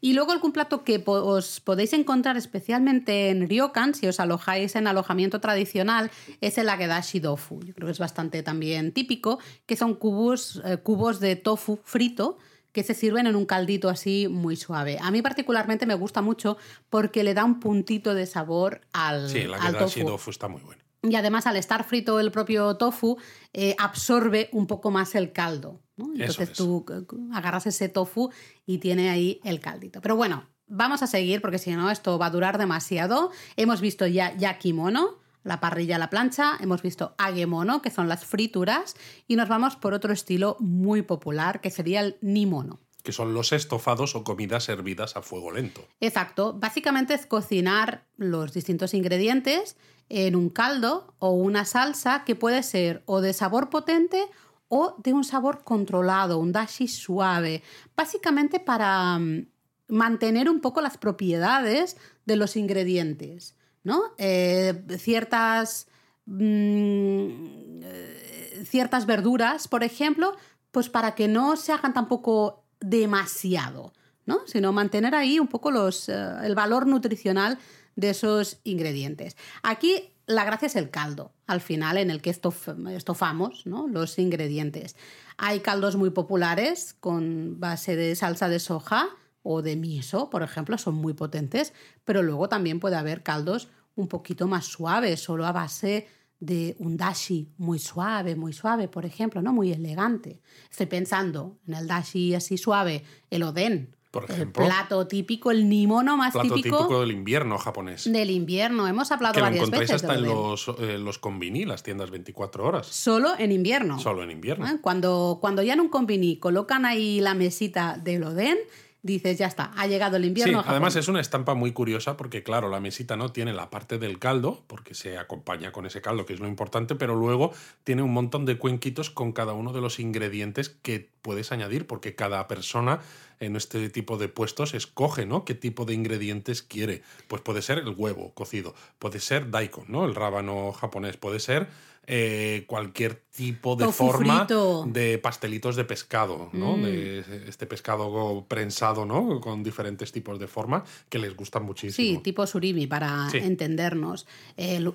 [0.00, 4.74] Y luego algún plato que po- os podéis encontrar especialmente en ryokan, si os alojáis
[4.76, 7.60] en alojamiento tradicional, es el agedashi tofu.
[7.62, 12.38] Yo creo que es bastante también típico, que son cubos, eh, cubos de tofu frito
[12.74, 14.98] que se sirven en un caldito así muy suave.
[15.00, 16.58] A mí particularmente me gusta mucho
[16.90, 20.04] porque le da un puntito de sabor al, Sí, la al tofu.
[20.04, 20.84] tofu está muy buena.
[21.02, 23.16] Y además, al estar frito el propio tofu,
[23.52, 25.80] eh, absorbe un poco más el caldo.
[25.96, 26.06] ¿no?
[26.14, 26.56] Entonces es.
[26.56, 28.30] tú eh, agarras ese tofu
[28.66, 30.00] y tiene ahí el caldito.
[30.00, 33.30] Pero bueno, vamos a seguir porque si no, esto va a durar demasiado.
[33.56, 38.24] Hemos visto ya yakimono, la parrilla a la plancha, hemos visto agemono, que son las
[38.24, 38.96] frituras,
[39.28, 42.80] y nos vamos por otro estilo muy popular, que sería el nimono.
[43.02, 45.86] Que son los estofados o comidas servidas a fuego lento.
[46.00, 46.54] Exacto.
[46.54, 49.76] Básicamente es cocinar los distintos ingredientes
[50.08, 54.24] en un caldo o una salsa que puede ser o de sabor potente
[54.68, 57.62] o de un sabor controlado, un dashi suave.
[57.94, 59.46] Básicamente para mm,
[59.88, 63.54] mantener un poco las propiedades de los ingredientes,
[63.84, 64.02] ¿no?
[64.18, 65.86] Eh, ciertas
[66.26, 70.34] mm, eh, ciertas verduras, por ejemplo,
[70.72, 73.92] pues para que no se hagan tampoco demasiado,
[74.26, 74.40] ¿no?
[74.46, 77.58] Sino mantener ahí un poco los, eh, el valor nutricional
[77.96, 79.36] de esos ingredientes.
[79.62, 83.86] Aquí la gracia es el caldo, al final, en el que estof- estofamos ¿no?
[83.86, 84.96] los ingredientes.
[85.36, 89.08] Hay caldos muy populares con base de salsa de soja
[89.44, 91.72] o de miso, por ejemplo, son muy potentes,
[92.04, 96.08] pero luego también puede haber caldos un poquito más suaves, solo a base
[96.40, 99.52] de un dashi muy suave, muy suave, por ejemplo, ¿no?
[99.52, 100.40] Muy elegante.
[100.70, 104.64] Estoy pensando en el dashi así suave, el oden, Por el ejemplo.
[104.64, 108.10] plato típico, el nimono más Plato típico, típico del invierno japonés.
[108.12, 108.86] del invierno.
[108.88, 112.10] Hemos hablado Que lo varias encontráis veces hasta en los, eh, los convini, las tiendas
[112.10, 112.86] 24 horas.
[112.88, 113.98] Solo en invierno.
[113.98, 114.66] Solo en invierno.
[114.66, 114.78] ¿Eh?
[114.80, 118.58] Cuando, cuando ya en un convini colocan ahí la mesita del oden,
[119.04, 120.58] dices, ya está, ha llegado el Sí, invierno.
[120.58, 120.72] a Japón.
[120.72, 124.18] además es una estampa muy curiosa porque, claro, la mesita no tiene la parte del
[124.18, 127.52] caldo, porque se acompaña con ese caldo, que es lo importante, pero luego
[127.84, 132.14] tiene un montón de cuenquitos con cada uno de los ingredientes que puedes añadir, porque
[132.14, 133.00] cada persona
[133.44, 135.44] en este tipo de puestos escoge, ¿no?
[135.44, 137.02] ¿Qué tipo de ingredientes quiere?
[137.28, 140.04] Pues puede ser el huevo cocido, puede ser daikon, ¿no?
[140.04, 141.68] El rábano japonés, puede ser
[142.06, 144.46] eh, cualquier tipo de forma
[144.86, 146.76] de pastelitos de pescado, ¿no?
[146.76, 146.82] Mm.
[146.82, 149.40] De este pescado prensado, ¿no?
[149.40, 151.94] Con diferentes tipos de forma que les gustan muchísimo.
[151.96, 154.26] Sí, tipo surimi, para entendernos.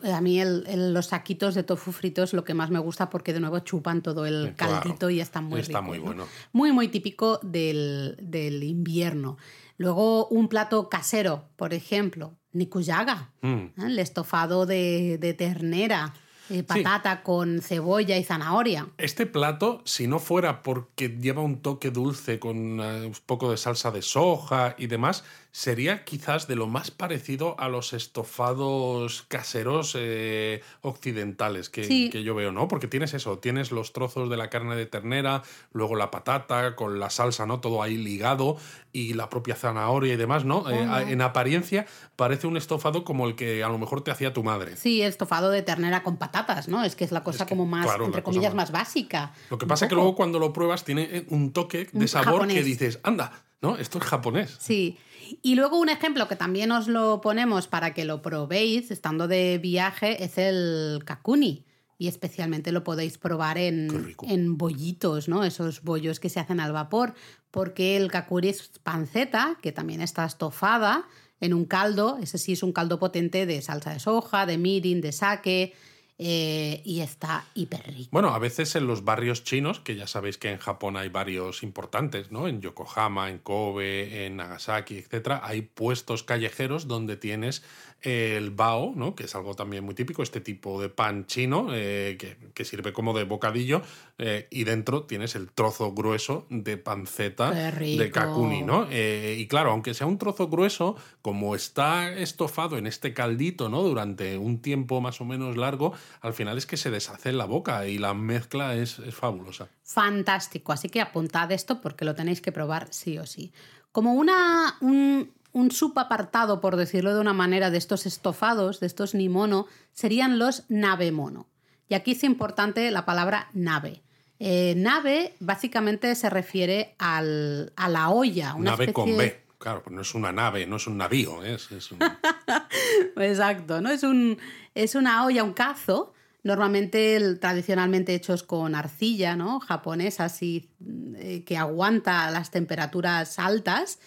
[0.04, 3.40] a mí los saquitos de tofu fritos es lo que más me gusta porque de
[3.40, 6.28] nuevo chupan todo el caldito y está muy Está muy bueno.
[6.54, 9.38] Muy, muy típico del, invierno.
[9.78, 13.48] Luego un plato casero, por ejemplo, nikuyaga, mm.
[13.48, 13.74] ¿eh?
[13.78, 16.14] el estofado de, de ternera.
[16.50, 18.88] Eh, patata con cebolla y zanahoria.
[18.98, 23.58] Este plato, si no fuera porque lleva un toque dulce con eh, un poco de
[23.58, 29.96] salsa de soja y demás, sería quizás de lo más parecido a los estofados caseros
[29.98, 32.68] eh, occidentales que, que, yo veo, ¿no?
[32.68, 35.42] Porque tienes eso, tienes los trozos de la carne de ternera,
[35.74, 37.60] luego la patata con la salsa, ¿no?
[37.60, 38.58] Todo ahí ligado
[38.92, 40.70] y la propia zanahoria y demás, ¿no?
[40.70, 41.86] Eh, en apariencia
[42.16, 44.76] parece un estofado como el que a lo mejor te hacía tu madre.
[44.78, 46.84] Sí, estofado de ternera con patatas, ¿no?
[46.84, 48.72] Es que es la cosa como más, entre comillas, más...
[48.72, 49.34] básica.
[49.50, 52.64] Lo que pasa es que luego cuando lo pruebas tiene un toque de sabor que
[52.64, 53.78] dices, anda, ¿no?
[53.78, 54.58] Esto es japonés.
[54.60, 54.98] Sí.
[55.42, 59.60] Y luego un ejemplo que también os lo ponemos para que lo probéis estando de
[59.60, 61.66] viaje es el kakuni.
[61.98, 65.44] Y especialmente lo podéis probar en, en bollitos, ¿no?
[65.44, 67.14] Esos bollos que se hacen al vapor.
[67.52, 71.06] Porque el kakuri es panceta, que también está estofada
[71.42, 72.18] en un caldo.
[72.22, 75.74] Ese sí es un caldo potente de salsa de soja, de mirin, de sake
[76.22, 78.10] eh, y está hiper rico.
[78.12, 81.64] Bueno, a veces en los barrios chinos, que ya sabéis que en Japón hay varios
[81.64, 82.50] importantes, ¿no?
[82.50, 87.64] En Yokohama, en Kobe, en Nagasaki, etcétera, hay puestos callejeros donde tienes
[88.02, 89.16] el bao, ¿no?
[89.16, 92.18] que es algo también muy típico, este tipo de pan chino eh,
[92.54, 93.82] que, sirve como de bocadillo
[94.18, 98.62] eh, y dentro tienes el trozo grueso de panceta de kakuni.
[98.62, 98.88] ¿no?
[98.90, 103.82] Eh, y claro, aunque sea un trozo grueso, como está estofado en este caldito ¿no?
[103.82, 107.46] durante un tiempo más o menos largo, al final es que se deshace en la
[107.46, 109.70] boca y la mezcla es, es fabulosa.
[109.84, 113.52] Fantástico, así que apuntad esto porque lo tenéis que probar sí o sí.
[113.92, 119.16] Como una, un, un subapartado, por decirlo de una manera, de estos estofados, de estos
[119.16, 121.48] nimono, serían los nave mono.
[121.88, 124.04] Y aquí es importante la palabra nave.
[124.40, 128.54] Eh, nave básicamente se refiere al, a la olla.
[128.54, 129.44] Una nave con B.
[129.58, 131.44] Claro, no es una nave, no es un navío.
[131.44, 131.68] Es,
[133.18, 133.90] Exacto, ¿no?
[133.90, 134.38] Es, un,
[134.74, 139.60] es una olla, un cazo, normalmente tradicionalmente hechos con arcilla, ¿no?
[139.60, 140.70] Japonesa, así,
[141.18, 144.00] eh, que aguanta las temperaturas altas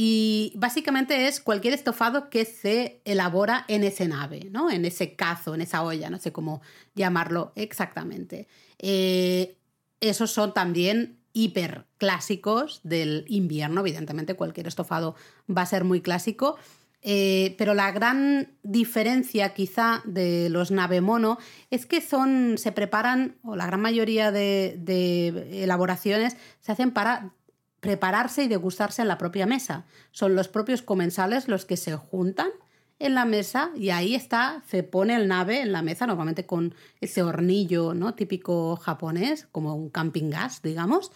[0.00, 4.70] y básicamente es cualquier estofado que se elabora en ese nave, ¿no?
[4.70, 6.62] En ese cazo, en esa olla, no sé cómo
[6.94, 8.46] llamarlo exactamente.
[8.78, 9.56] Eh,
[9.98, 15.16] esos son también hiper clásicos del invierno, evidentemente cualquier estofado
[15.50, 16.58] va a ser muy clásico.
[17.02, 21.38] Eh, pero la gran diferencia quizá de los nave mono
[21.70, 24.78] es que son, se preparan, o la gran mayoría de
[25.50, 27.32] elaboraciones se hacen para
[27.80, 29.84] prepararse y degustarse en la propia mesa.
[30.10, 32.50] Son los propios comensales los que se juntan
[32.98, 36.74] en la mesa y ahí está, se pone el nave en la mesa, normalmente con
[37.00, 38.14] ese hornillo ¿no?
[38.14, 41.12] típico japonés, como un camping gas, digamos,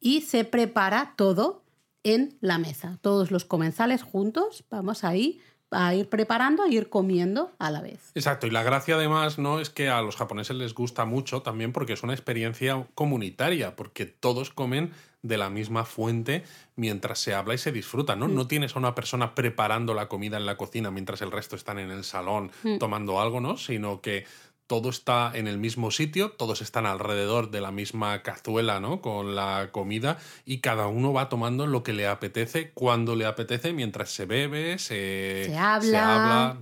[0.00, 1.62] y se prepara todo
[2.02, 2.98] en la mesa.
[3.00, 8.10] Todos los comensales juntos, vamos ahí a ir preparando, a ir comiendo a la vez.
[8.14, 11.72] Exacto, y la gracia además no es que a los japoneses les gusta mucho también
[11.72, 14.92] porque es una experiencia comunitaria, porque todos comen
[15.22, 16.42] de la misma fuente
[16.76, 18.28] mientras se habla y se disfruta, ¿no?
[18.28, 18.34] Mm.
[18.34, 21.78] No tienes a una persona preparando la comida en la cocina mientras el resto están
[21.78, 22.78] en el salón mm.
[22.78, 23.56] tomando algo, ¿no?
[23.56, 24.24] Sino que
[24.72, 29.02] todo está en el mismo sitio, todos están alrededor de la misma cazuela, ¿no?
[29.02, 33.74] Con la comida y cada uno va tomando lo que le apetece, cuando le apetece,
[33.74, 36.56] mientras se bebe, se, habla.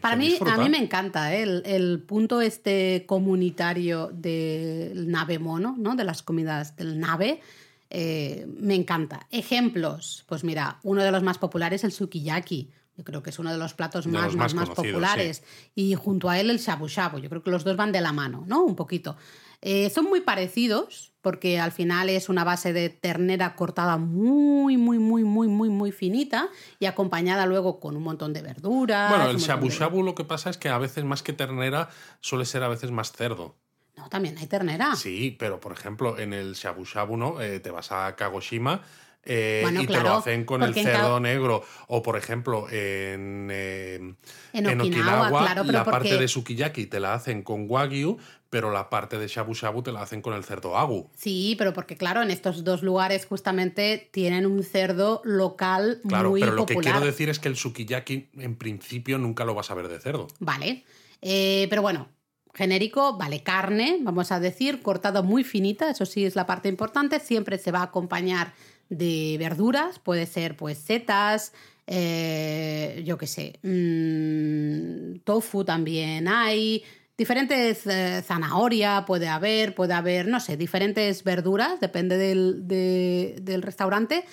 [0.00, 1.42] Para mí, a mí me encanta ¿eh?
[1.64, 5.96] el, punto este comunitario del nave mono, ¿no?
[5.96, 7.40] De las comidas del nave.
[7.98, 9.26] Eh, me encanta.
[9.30, 12.70] Ejemplos, pues mira, uno de los más populares, el sukiyaki.
[12.94, 15.42] Yo creo que es uno de los platos más, más, más, populares.
[15.74, 17.20] Y junto a él el shabu shabu.
[17.20, 18.62] Yo creo que los dos van de la mano, ¿no?
[18.64, 19.16] Un poquito.
[19.62, 24.98] Eh, son muy parecidos porque al final es una base de ternera cortada muy, muy,
[24.98, 29.08] muy, muy, muy, muy finita y acompañada luego con un montón de verduras.
[29.08, 31.88] Bueno, el shabu shabu lo que pasa es que a veces más que ternera
[32.20, 33.56] suele ser a veces más cerdo.
[33.96, 34.94] No, también hay ternera.
[34.94, 37.40] Sí, pero por ejemplo en el shabu shabu, ¿no?
[37.40, 38.82] Eh, te vas a Kagoshima
[39.24, 41.64] eh, Bueno, y te lo claro, hacen con el cerdo negro.
[41.88, 44.14] O, por ejemplo, en, eh,
[44.52, 48.18] En Okinawa, claro, la parte de sukiyaki te la hacen con wagyu,
[48.50, 51.10] pero la parte de shabu shabu te la hacen con el cerdo agu.
[51.16, 56.40] Sí, pero porque claro, en estos dos lugares justamente tienen un cerdo local Claro, muy
[56.40, 56.92] pero lo que popular.
[56.94, 60.28] quiero decir es que el sukiyaki en principio nunca lo vas a ver de cerdo.
[60.38, 60.84] Vale.
[61.20, 62.08] Eh, pero bueno,
[62.56, 67.20] genérico, vale, carne, vamos a decir, cortada muy finita, eso sí es la parte importante.
[67.20, 68.54] Siempre se va a acompañar
[68.88, 71.52] de verduras, puede ser pues setas,
[71.86, 76.82] eh, yo qué sé, mm, tofu también hay.
[77.18, 83.62] Diferentes eh, zanahoria puede haber, puede haber, no sé, diferentes verduras, depende del, de- del
[83.62, 84.24] restaurante.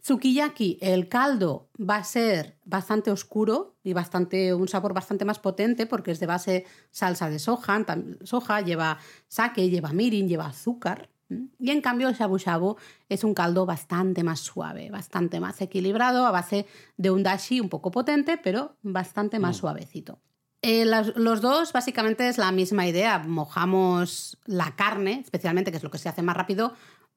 [0.00, 5.86] Sukiyaki, el caldo va a ser bastante oscuro y bastante, un sabor bastante más potente
[5.86, 7.84] porque es de base salsa de soja,
[8.22, 11.10] soja lleva sake, lleva mirin, lleva azúcar.
[11.58, 12.76] Y en cambio el shabu shabu
[13.10, 16.64] es un caldo bastante más suave, bastante más equilibrado a base
[16.96, 20.20] de un dashi un poco potente, pero bastante más suavecito.
[20.62, 23.18] Eh, las- los dos básicamente es la misma idea.
[23.18, 26.72] Mojamos la carne, especialmente, que es lo que se hace más rápido,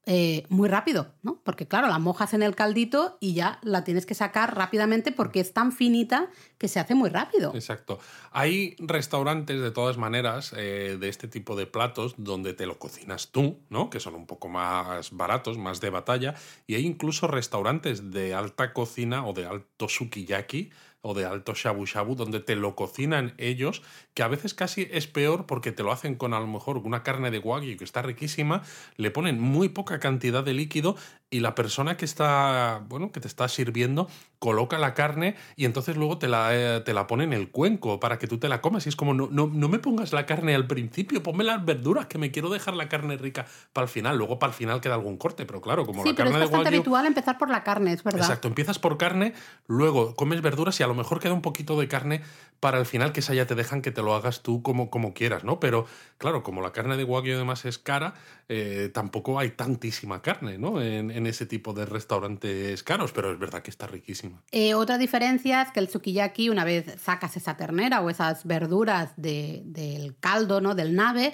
[0.08, 1.40] eh, muy rápido, ¿no?
[1.44, 5.40] Porque claro, la mojas en el caldito y ya la tienes que sacar rápidamente porque
[5.40, 7.52] es tan finita que se hace muy rápido.
[7.54, 8.00] Exacto.
[8.32, 13.32] Hay restaurantes de todas maneras eh, de este tipo de platos donde te lo cocinas
[13.32, 13.92] tú, ¿no?
[13.92, 16.34] Que son un poco más baratos, más de batalla.
[16.66, 21.86] Y hay incluso restaurantes de alta cocina o de alto sukiyaki o de alto shabu
[21.86, 23.82] shabu donde te lo cocinan ellos,
[24.14, 27.04] que a veces casi es peor porque te lo hacen con a lo mejor una
[27.04, 28.62] carne de wagyu que está riquísima,
[28.98, 30.96] le ponen muy poca cantidad de líquido
[31.34, 35.96] y la persona que está, bueno, que te está sirviendo coloca la carne y entonces
[35.96, 38.60] luego te la, eh, te la pone en el cuenco para que tú te la
[38.60, 38.86] comas.
[38.86, 42.08] Y es como, no, no, no me pongas la carne al principio, ponme las verduras,
[42.08, 44.18] que me quiero dejar la carne rica para el final.
[44.18, 46.40] Luego para el final queda algún corte, pero claro, como sí, la pero es carne
[46.40, 46.80] de bastante wagyu...
[46.80, 48.22] habitual empezar por la carne, es verdad.
[48.22, 49.34] Exacto, empiezas por carne,
[49.68, 52.22] luego comes verduras y a lo mejor queda un poquito de carne
[52.60, 55.14] para el final, que esa ya te dejan que te lo hagas tú como, como
[55.14, 55.60] quieras, ¿no?
[55.60, 55.88] Pero
[56.20, 58.14] claro, como la carne de wagyu además es cara,
[58.50, 60.80] eh, tampoco hay tantísima carne, ¿no?
[60.82, 64.44] En, ese tipo de restaurantes caros, pero es verdad que está riquísima.
[64.52, 69.14] Eh, otra diferencia es que el sukiyaki, una vez sacas esa ternera o esas verduras
[69.18, 70.76] de- del caldo, ¿no?
[70.76, 71.34] Del nave,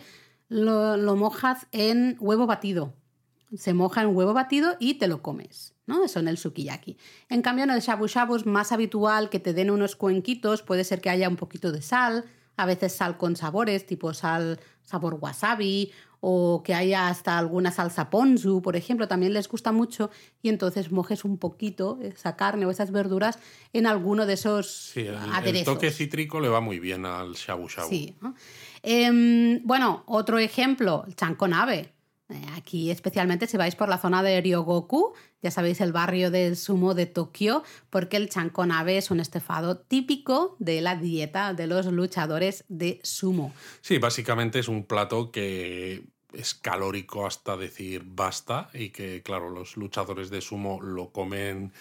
[0.50, 2.94] lo mojas en huevo batido.
[3.56, 6.04] Se moja en huevo batido y te lo comes, ¿no?
[6.06, 6.98] Eso en el sukiyaki.
[7.30, 10.84] En cambio, en el shabu shabu es más habitual que te den unos cuenquitos, puede
[10.84, 15.16] ser que haya un poquito de sal, a veces sal con sabores, tipo sal sabor
[15.20, 20.10] wasabi, o que haya hasta alguna salsa ponzu, por ejemplo, también les gusta mucho,
[20.42, 23.38] y entonces mojes un poquito esa carne o esas verduras
[23.72, 25.76] en alguno de esos Sí, el, el aderezos.
[25.76, 27.90] toque cítrico le va muy bien al shabu shabu.
[27.90, 28.16] Sí.
[28.84, 31.80] Em, bueno, otro ejemplo, el chankonabe.
[31.80, 31.92] Eh,
[32.56, 36.94] Aquí especialmente si vais por la zona de Ryogoku, ya sabéis el barrio del sumo
[36.94, 42.66] de Tokio, porque el chankonabe es un estofado típico de la dieta de los luchadores
[42.68, 43.54] de sumo.
[43.80, 49.78] Sí, básicamente es un plato que es calórico hasta decir basta y que, claro, los
[49.78, 51.72] luchadores de sumo lo comen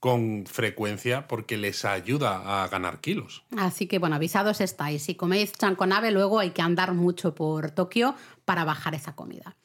[0.00, 3.42] con frecuencia porque les ayuda a ganar kilos.
[3.56, 5.02] Así que bueno, avisados estáis.
[5.02, 9.56] Si coméis chankonabe, luego hay que andar mucho por Tokio para bajar esa comida.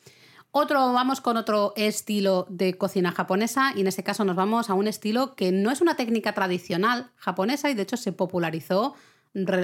[0.56, 4.76] Otro, vamos con otro estilo de cocina japonesa y en este caso nos vamos a
[4.76, 8.94] un estilo que no es una técnica tradicional japonesa y de hecho se popularizó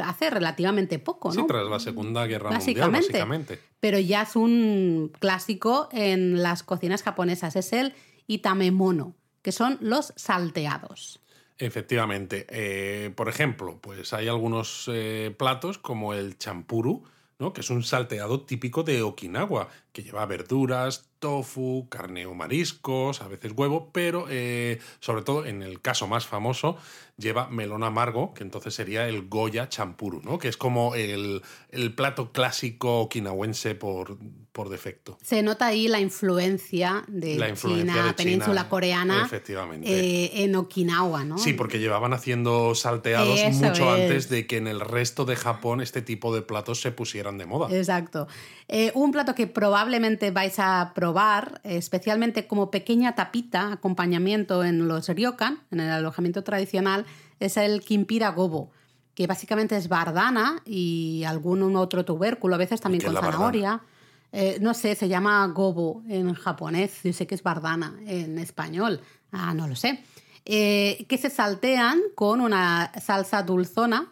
[0.03, 1.41] hace relativamente poco, ¿no?
[1.41, 3.07] Sí, tras la Segunda Guerra Mundial, Básicamente.
[3.11, 3.59] básicamente.
[3.79, 7.93] Pero ya es un clásico en las cocinas japonesas, es el
[8.25, 11.19] itamemono, que son los salteados.
[11.59, 12.47] Efectivamente.
[12.49, 17.03] Eh, por ejemplo, pues hay algunos eh, platos como el champuru,
[17.39, 23.29] que es un salteado típico de Okinawa, que lleva verduras, tofu, carne o mariscos, a
[23.29, 26.75] veces huevo, pero eh, sobre todo en el caso más famoso
[27.17, 30.37] lleva melón amargo, que entonces sería el Goya champuru, ¿no?
[30.37, 34.17] que es como el, el plato clásico okinawense por,
[34.59, 35.17] por defecto.
[35.23, 39.87] Se nota ahí la influencia de La influencia China, de China, península coreana, efectivamente.
[39.89, 41.37] eh, en Okinawa, ¿no?
[41.37, 44.01] Sí, porque llevaban haciendo salteados Eso mucho es.
[44.01, 47.45] antes de que en el resto de Japón este tipo de platos se pusieran de
[47.45, 47.73] moda.
[47.73, 48.27] Exacto.
[48.67, 55.07] Eh, un plato que probablemente vais a probar, especialmente como pequeña tapita, acompañamiento en los
[55.07, 57.05] ryokan, en el alojamiento tradicional,
[57.39, 58.71] es el kimpira gobo,
[59.13, 63.83] que básicamente es bardana y algún otro tubérculo, a veces también con zanahoria.
[64.31, 69.01] Eh, no sé, se llama gobo en japonés, yo sé que es bardana en español,
[69.31, 70.03] ah, no lo sé.
[70.45, 74.11] Eh, que se saltean con una salsa dulzona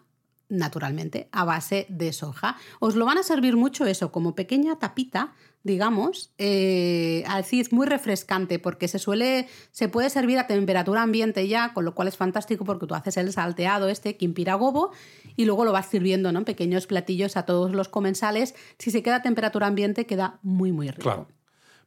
[0.49, 2.57] naturalmente, a base de soja.
[2.79, 5.33] Os lo van a servir mucho eso, como pequeña tapita,
[5.63, 6.31] digamos.
[6.37, 11.73] Eh, así es muy refrescante porque se suele, se puede servir a temperatura ambiente ya,
[11.73, 14.17] con lo cual es fantástico porque tú haces el salteado este,
[14.57, 14.91] gobo
[15.35, 16.39] y luego lo vas sirviendo ¿no?
[16.39, 18.55] en pequeños platillos a todos los comensales.
[18.79, 21.03] Si se queda a temperatura ambiente, queda muy, muy rico.
[21.03, 21.27] Claro.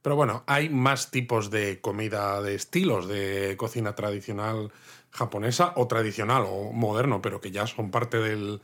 [0.02, 4.72] Pero bueno, hay más tipos de comida, de estilos de cocina tradicional
[5.10, 8.60] japonesa o tradicional o moderno, pero que ya son parte del,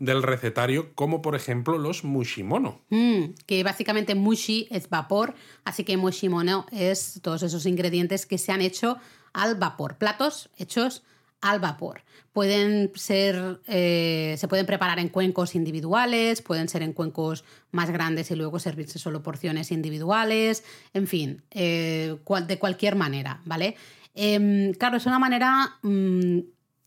[0.00, 2.80] recetario, como por ejemplo los mushimono.
[2.90, 5.34] Mm, que básicamente mushi es vapor,
[5.64, 8.98] así que mushimono es todos esos ingredientes que se han hecho
[9.32, 11.02] al vapor, platos hechos
[11.42, 12.02] al vapor.
[12.32, 18.30] Pueden ser, eh, se pueden preparar en cuencos individuales, pueden ser en cuencos más grandes
[18.30, 20.64] y luego servirse solo porciones individuales,
[20.94, 22.16] en fin, eh,
[22.46, 23.76] de cualquier manera, ¿vale?
[24.14, 26.38] Em, claro, es una manera mm,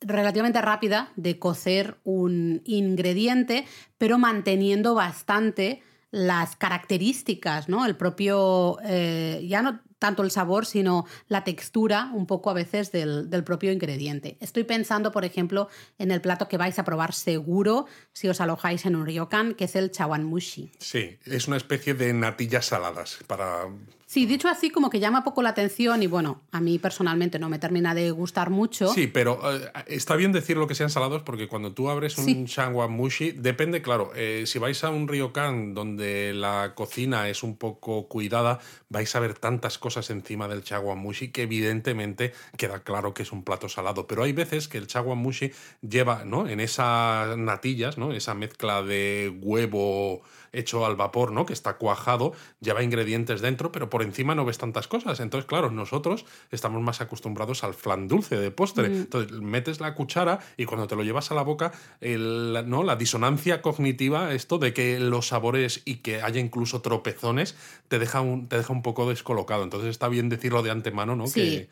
[0.02, 3.66] relativamente rápida de cocer un ingrediente,
[3.98, 7.86] pero manteniendo bastante las características, ¿no?
[7.86, 12.92] El propio, eh, ya no tanto el sabor, sino la textura un poco a veces
[12.92, 14.38] del, propio ingrediente.
[14.40, 15.68] Estoy pensando, por ejemplo,
[15.98, 19.66] en el plato que vais a probar seguro si os alojáis en un ryokan, que
[19.66, 20.72] es el chawanmushi.
[20.80, 23.68] Sí, es una especie de natillas saladas para
[24.16, 27.50] Sí, dicho así como que llama poco la atención y bueno, a mí personalmente no
[27.50, 28.88] me termina de gustar mucho.
[28.88, 32.48] Sí, pero eh, está bien decir lo que sean salados porque cuando tú abres un
[32.48, 32.62] sí.
[32.90, 38.08] mushi, depende, claro, eh, si vais a un ryokan donde la cocina es un poco
[38.08, 40.64] cuidada, vais a ver tantas cosas encima del
[40.96, 44.88] mushi que evidentemente queda claro que es un plato salado, pero hay veces que el
[45.04, 45.52] mushi
[45.82, 46.48] lleva, ¿no?
[46.48, 48.14] En esas natillas, ¿no?
[48.14, 50.24] Esa mezcla de huevo
[50.58, 51.46] hecho al vapor, ¿no?
[51.46, 55.20] Que está cuajado, lleva ingredientes dentro, pero por encima no ves tantas cosas.
[55.20, 58.90] Entonces, claro, nosotros estamos más acostumbrados al flan dulce de postre.
[58.90, 58.96] Mm.
[58.96, 62.84] Entonces, metes la cuchara y cuando te lo llevas a la boca, ¿no?
[62.84, 67.56] la disonancia cognitiva, esto de que los sabores y que haya incluso tropezones,
[67.88, 69.64] te deja un, te deja un poco descolocado.
[69.64, 71.26] Entonces, está bien decirlo de antemano, ¿no?
[71.32, 71.70] Que,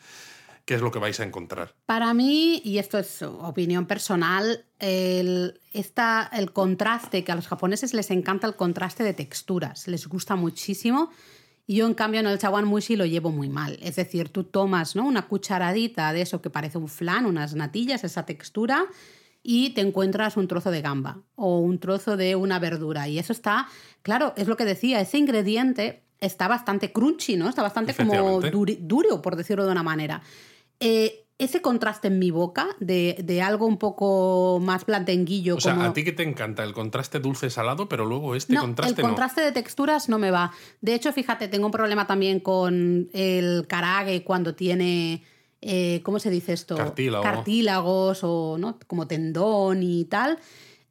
[0.66, 1.76] qué es lo que vais a encontrar.
[1.86, 8.12] Para mí, y esto es opinión personal, el, el contraste, que a los japoneses les
[8.12, 11.12] encanta el contraste de texturas, les gusta muchísimo.
[11.66, 13.80] Y yo, en cambio, en el chawan mushi lo llevo muy mal.
[13.82, 15.06] Es decir, tú tomas ¿no?
[15.06, 18.86] una cucharadita de eso que parece un flan, unas natillas, esa textura,
[19.42, 23.08] y te encuentras un trozo de gamba o un trozo de una verdura.
[23.08, 23.68] Y eso está,
[24.02, 27.50] claro, es lo que decía, ese ingrediente está bastante crunchy, ¿no?
[27.50, 30.22] Está bastante como duro, por decirlo de una manera.
[30.84, 35.56] Eh, ese contraste en mi boca de, algo un poco más plantenguillo.
[35.56, 39.02] O sea, a ti que te encanta el contraste dulce-salado, pero luego este contraste.
[39.02, 40.52] El contraste de texturas no me va.
[40.82, 45.24] De hecho, fíjate, tengo un problema también con el karage cuando tiene.
[45.62, 46.76] Eh, ¿Cómo se dice esto?
[46.76, 48.78] Cartílagos o ¿no?
[48.86, 50.38] como tendón y tal.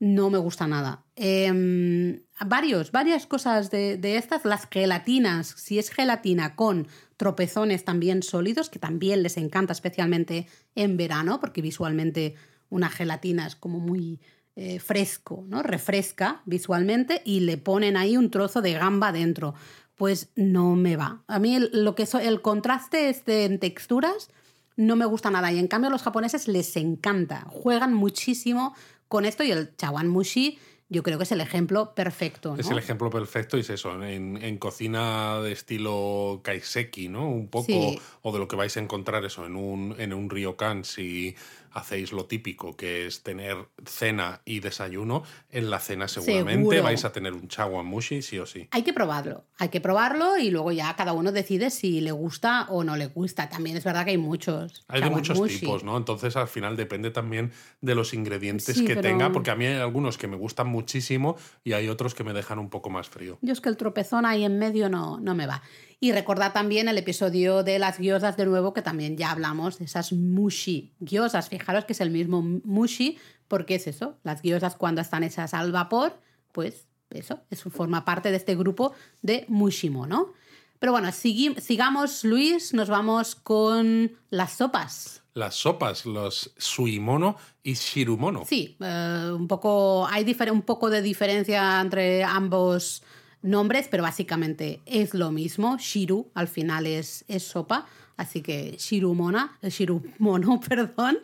[0.03, 1.05] No me gusta nada.
[1.15, 4.45] Em, varios, varias cosas de, de estas.
[4.45, 10.97] Las gelatinas, si es gelatina con tropezones también sólidos, que también les encanta especialmente en
[10.97, 12.35] verano, porque visualmente
[12.69, 14.19] una gelatina es como muy
[14.57, 15.63] eh, fresco, ¿no?
[15.63, 19.55] Refresca visualmente y le ponen ahí un trozo de gamba dentro.
[19.95, 21.23] Pues no me va.
[21.29, 24.31] A mí el, lo que el contraste este en texturas
[24.77, 27.47] no me gusta nada y en cambio a los japoneses les encanta.
[27.49, 28.75] Juegan muchísimo
[29.13, 30.59] con esto y el chawan mushi
[30.89, 32.55] yo creo que es el ejemplo perfecto.
[32.59, 37.29] Es el ejemplo perfecto y es eso, en, cocina de estilo kaiseki, ¿no?
[37.29, 40.85] Un poco, o de lo que vais a encontrar eso en un, en un ryokan,
[40.85, 41.35] si
[41.73, 43.57] hacéis lo típico, que es tener
[43.87, 47.49] cena y desayuno, en la cena seguramente vais a tener un
[47.87, 48.69] mushi sí o sí.
[48.71, 52.67] Hay que probarlo, hay que probarlo y luego ya cada uno decide si le gusta
[52.69, 53.49] o no le gusta.
[53.49, 54.85] También es verdad que hay muchos.
[54.89, 55.97] Hay de muchos tipos, ¿no?
[55.97, 60.19] Entonces al final depende también de los ingredientes que tenga, porque a mí hay algunos
[60.19, 63.39] que me gustan muchísimo y hay otros que me dejan un poco más frío.
[63.41, 65.63] Yo es que el tropezón ahí en medio no, no me va.
[66.03, 69.85] Y recordad también el episodio de las gyozas de nuevo, que también ya hablamos de
[69.85, 71.49] esas mushi gyozas.
[71.49, 75.71] Fijaros que es el mismo mushi, porque es eso, las gyozas cuando están hechas al
[75.71, 76.19] vapor,
[76.51, 80.33] pues eso, eso forma parte de este grupo de mushimono.
[80.81, 85.23] Pero bueno, sigamos, Luis, nos vamos con las sopas.
[85.35, 88.45] Las sopas, los suimono y shirumono.
[88.45, 93.05] Sí, eh, un poco, hay un poco de diferencia entre ambos
[93.43, 95.77] nombres, pero básicamente es lo mismo.
[95.79, 97.87] Shiru al final es, es sopa,
[98.17, 101.19] así que Shirumona, eh, Shirumono, perdón.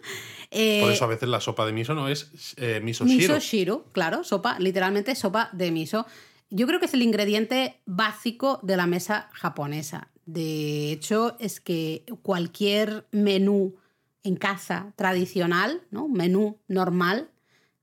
[0.51, 3.35] Eh, Por eso a veces la sopa de miso no es eh, miso shiru.
[3.35, 6.07] Miso shiru, claro, sopa, literalmente sopa de miso.
[6.51, 10.09] Yo creo que es el ingrediente básico de la mesa japonesa.
[10.25, 13.77] De hecho, es que cualquier menú
[14.23, 16.09] en casa tradicional, ¿no?
[16.09, 17.31] menú normal,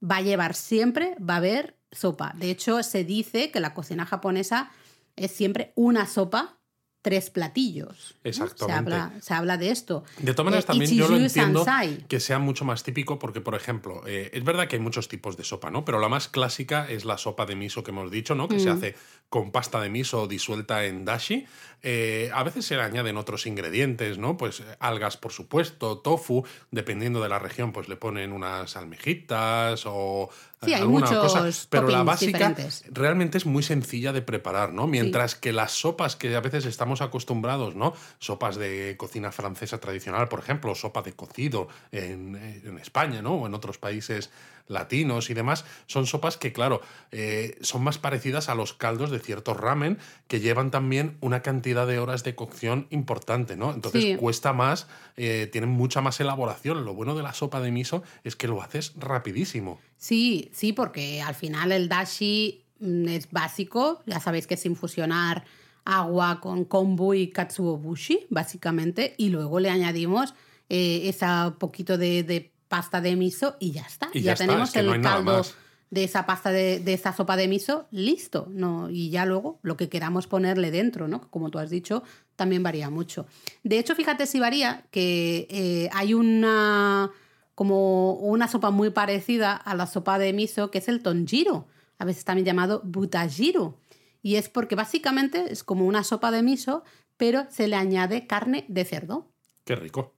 [0.03, 2.33] va a llevar siempre, va a haber sopa.
[2.35, 4.71] De hecho, se dice que la cocina japonesa
[5.15, 6.57] es siempre una sopa
[7.01, 8.15] tres platillos.
[8.23, 8.65] Exactamente.
[8.91, 10.03] Se habla, se habla de esto.
[10.17, 12.07] De todas maneras, Eh, también yo lo entiendo Sansai.
[12.07, 15.37] que sea mucho más típico porque, por ejemplo, eh, es verdad que hay muchos tipos
[15.37, 15.85] de sopa, ¿no?
[15.85, 18.47] Pero la más clásica es la sopa de miso que hemos dicho, ¿no?
[18.47, 18.77] Que se Mm.
[18.77, 18.95] hace
[19.29, 21.45] con pasta de miso disuelta en dashi.
[21.87, 24.37] Eh, a veces se le añaden otros ingredientes, ¿no?
[24.37, 29.83] Pues eh, algas, por supuesto, tofu, dependiendo de la región, pues le ponen unas almejitas
[29.85, 30.29] o
[30.63, 31.67] Sí, hay alguna muchos cosa.
[31.69, 32.85] Pero la básica diferentes.
[32.89, 34.87] realmente es muy sencilla de preparar, ¿no?
[34.87, 37.93] Mientras que las sopas que a veces estamos acostumbrados, ¿no?
[38.19, 43.35] Sopas de cocina francesa tradicional, por ejemplo, sopa de cocido en, en España, ¿no?
[43.35, 44.31] O en otros países
[44.67, 49.19] latinos y demás, son sopas que, claro, eh, son más parecidas a los caldos de
[49.19, 49.97] ciertos ramen
[50.27, 53.73] que llevan también una cantidad de horas de cocción importante, ¿no?
[53.73, 54.15] Entonces Sí.
[54.15, 54.87] cuesta más,
[55.17, 56.83] eh, tienen mucha más elaboración.
[56.85, 59.79] Lo bueno de la sopa de miso es que lo haces rapidísimo.
[59.97, 65.45] Sí, sí, porque al final el dashi mm, es básico, ya sabéis que es infusionar
[65.85, 70.33] agua con kombu y katsuobushi, básicamente, y luego le añadimos
[70.69, 71.25] eh, ese
[71.59, 74.09] poquito de, de pasta de miso y ya está.
[74.13, 75.45] Y ya, ya está, tenemos es que el no caldo
[75.91, 78.89] de esa pasta de, de esa sopa de miso listo, ¿no?
[78.89, 81.29] Y ya luego lo que queramos ponerle dentro, ¿no?
[81.31, 82.03] Como tú has dicho,
[82.35, 83.27] también varía mucho.
[83.63, 87.11] De hecho, fíjate si varía que eh, hay una
[87.53, 91.67] como una sopa muy parecida a la sopa de miso, que es el tonjiro,
[91.97, 93.79] a veces también llamado butajiro.
[94.21, 96.83] Y es porque básicamente es como una sopa de miso,
[97.15, 99.31] pero se le añade carne de cerdo.
[99.63, 100.14] Qué rico.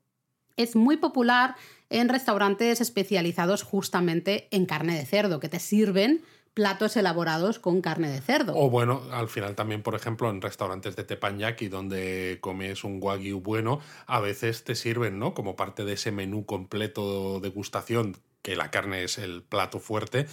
[0.57, 1.55] Es muy popular
[1.89, 6.21] en restaurantes especializados justamente en carne de cerdo, que te sirven
[6.57, 8.53] platos elaborados con carne de cerdo.
[8.55, 13.39] O bueno, al final también, por ejemplo, en restaurantes de teppanyaki donde comes un wagyu
[13.39, 15.35] bueno, a veces te sirven, ¿no?
[15.35, 20.25] Como parte de ese menú completo de gustación, que la carne es el plato fuerte,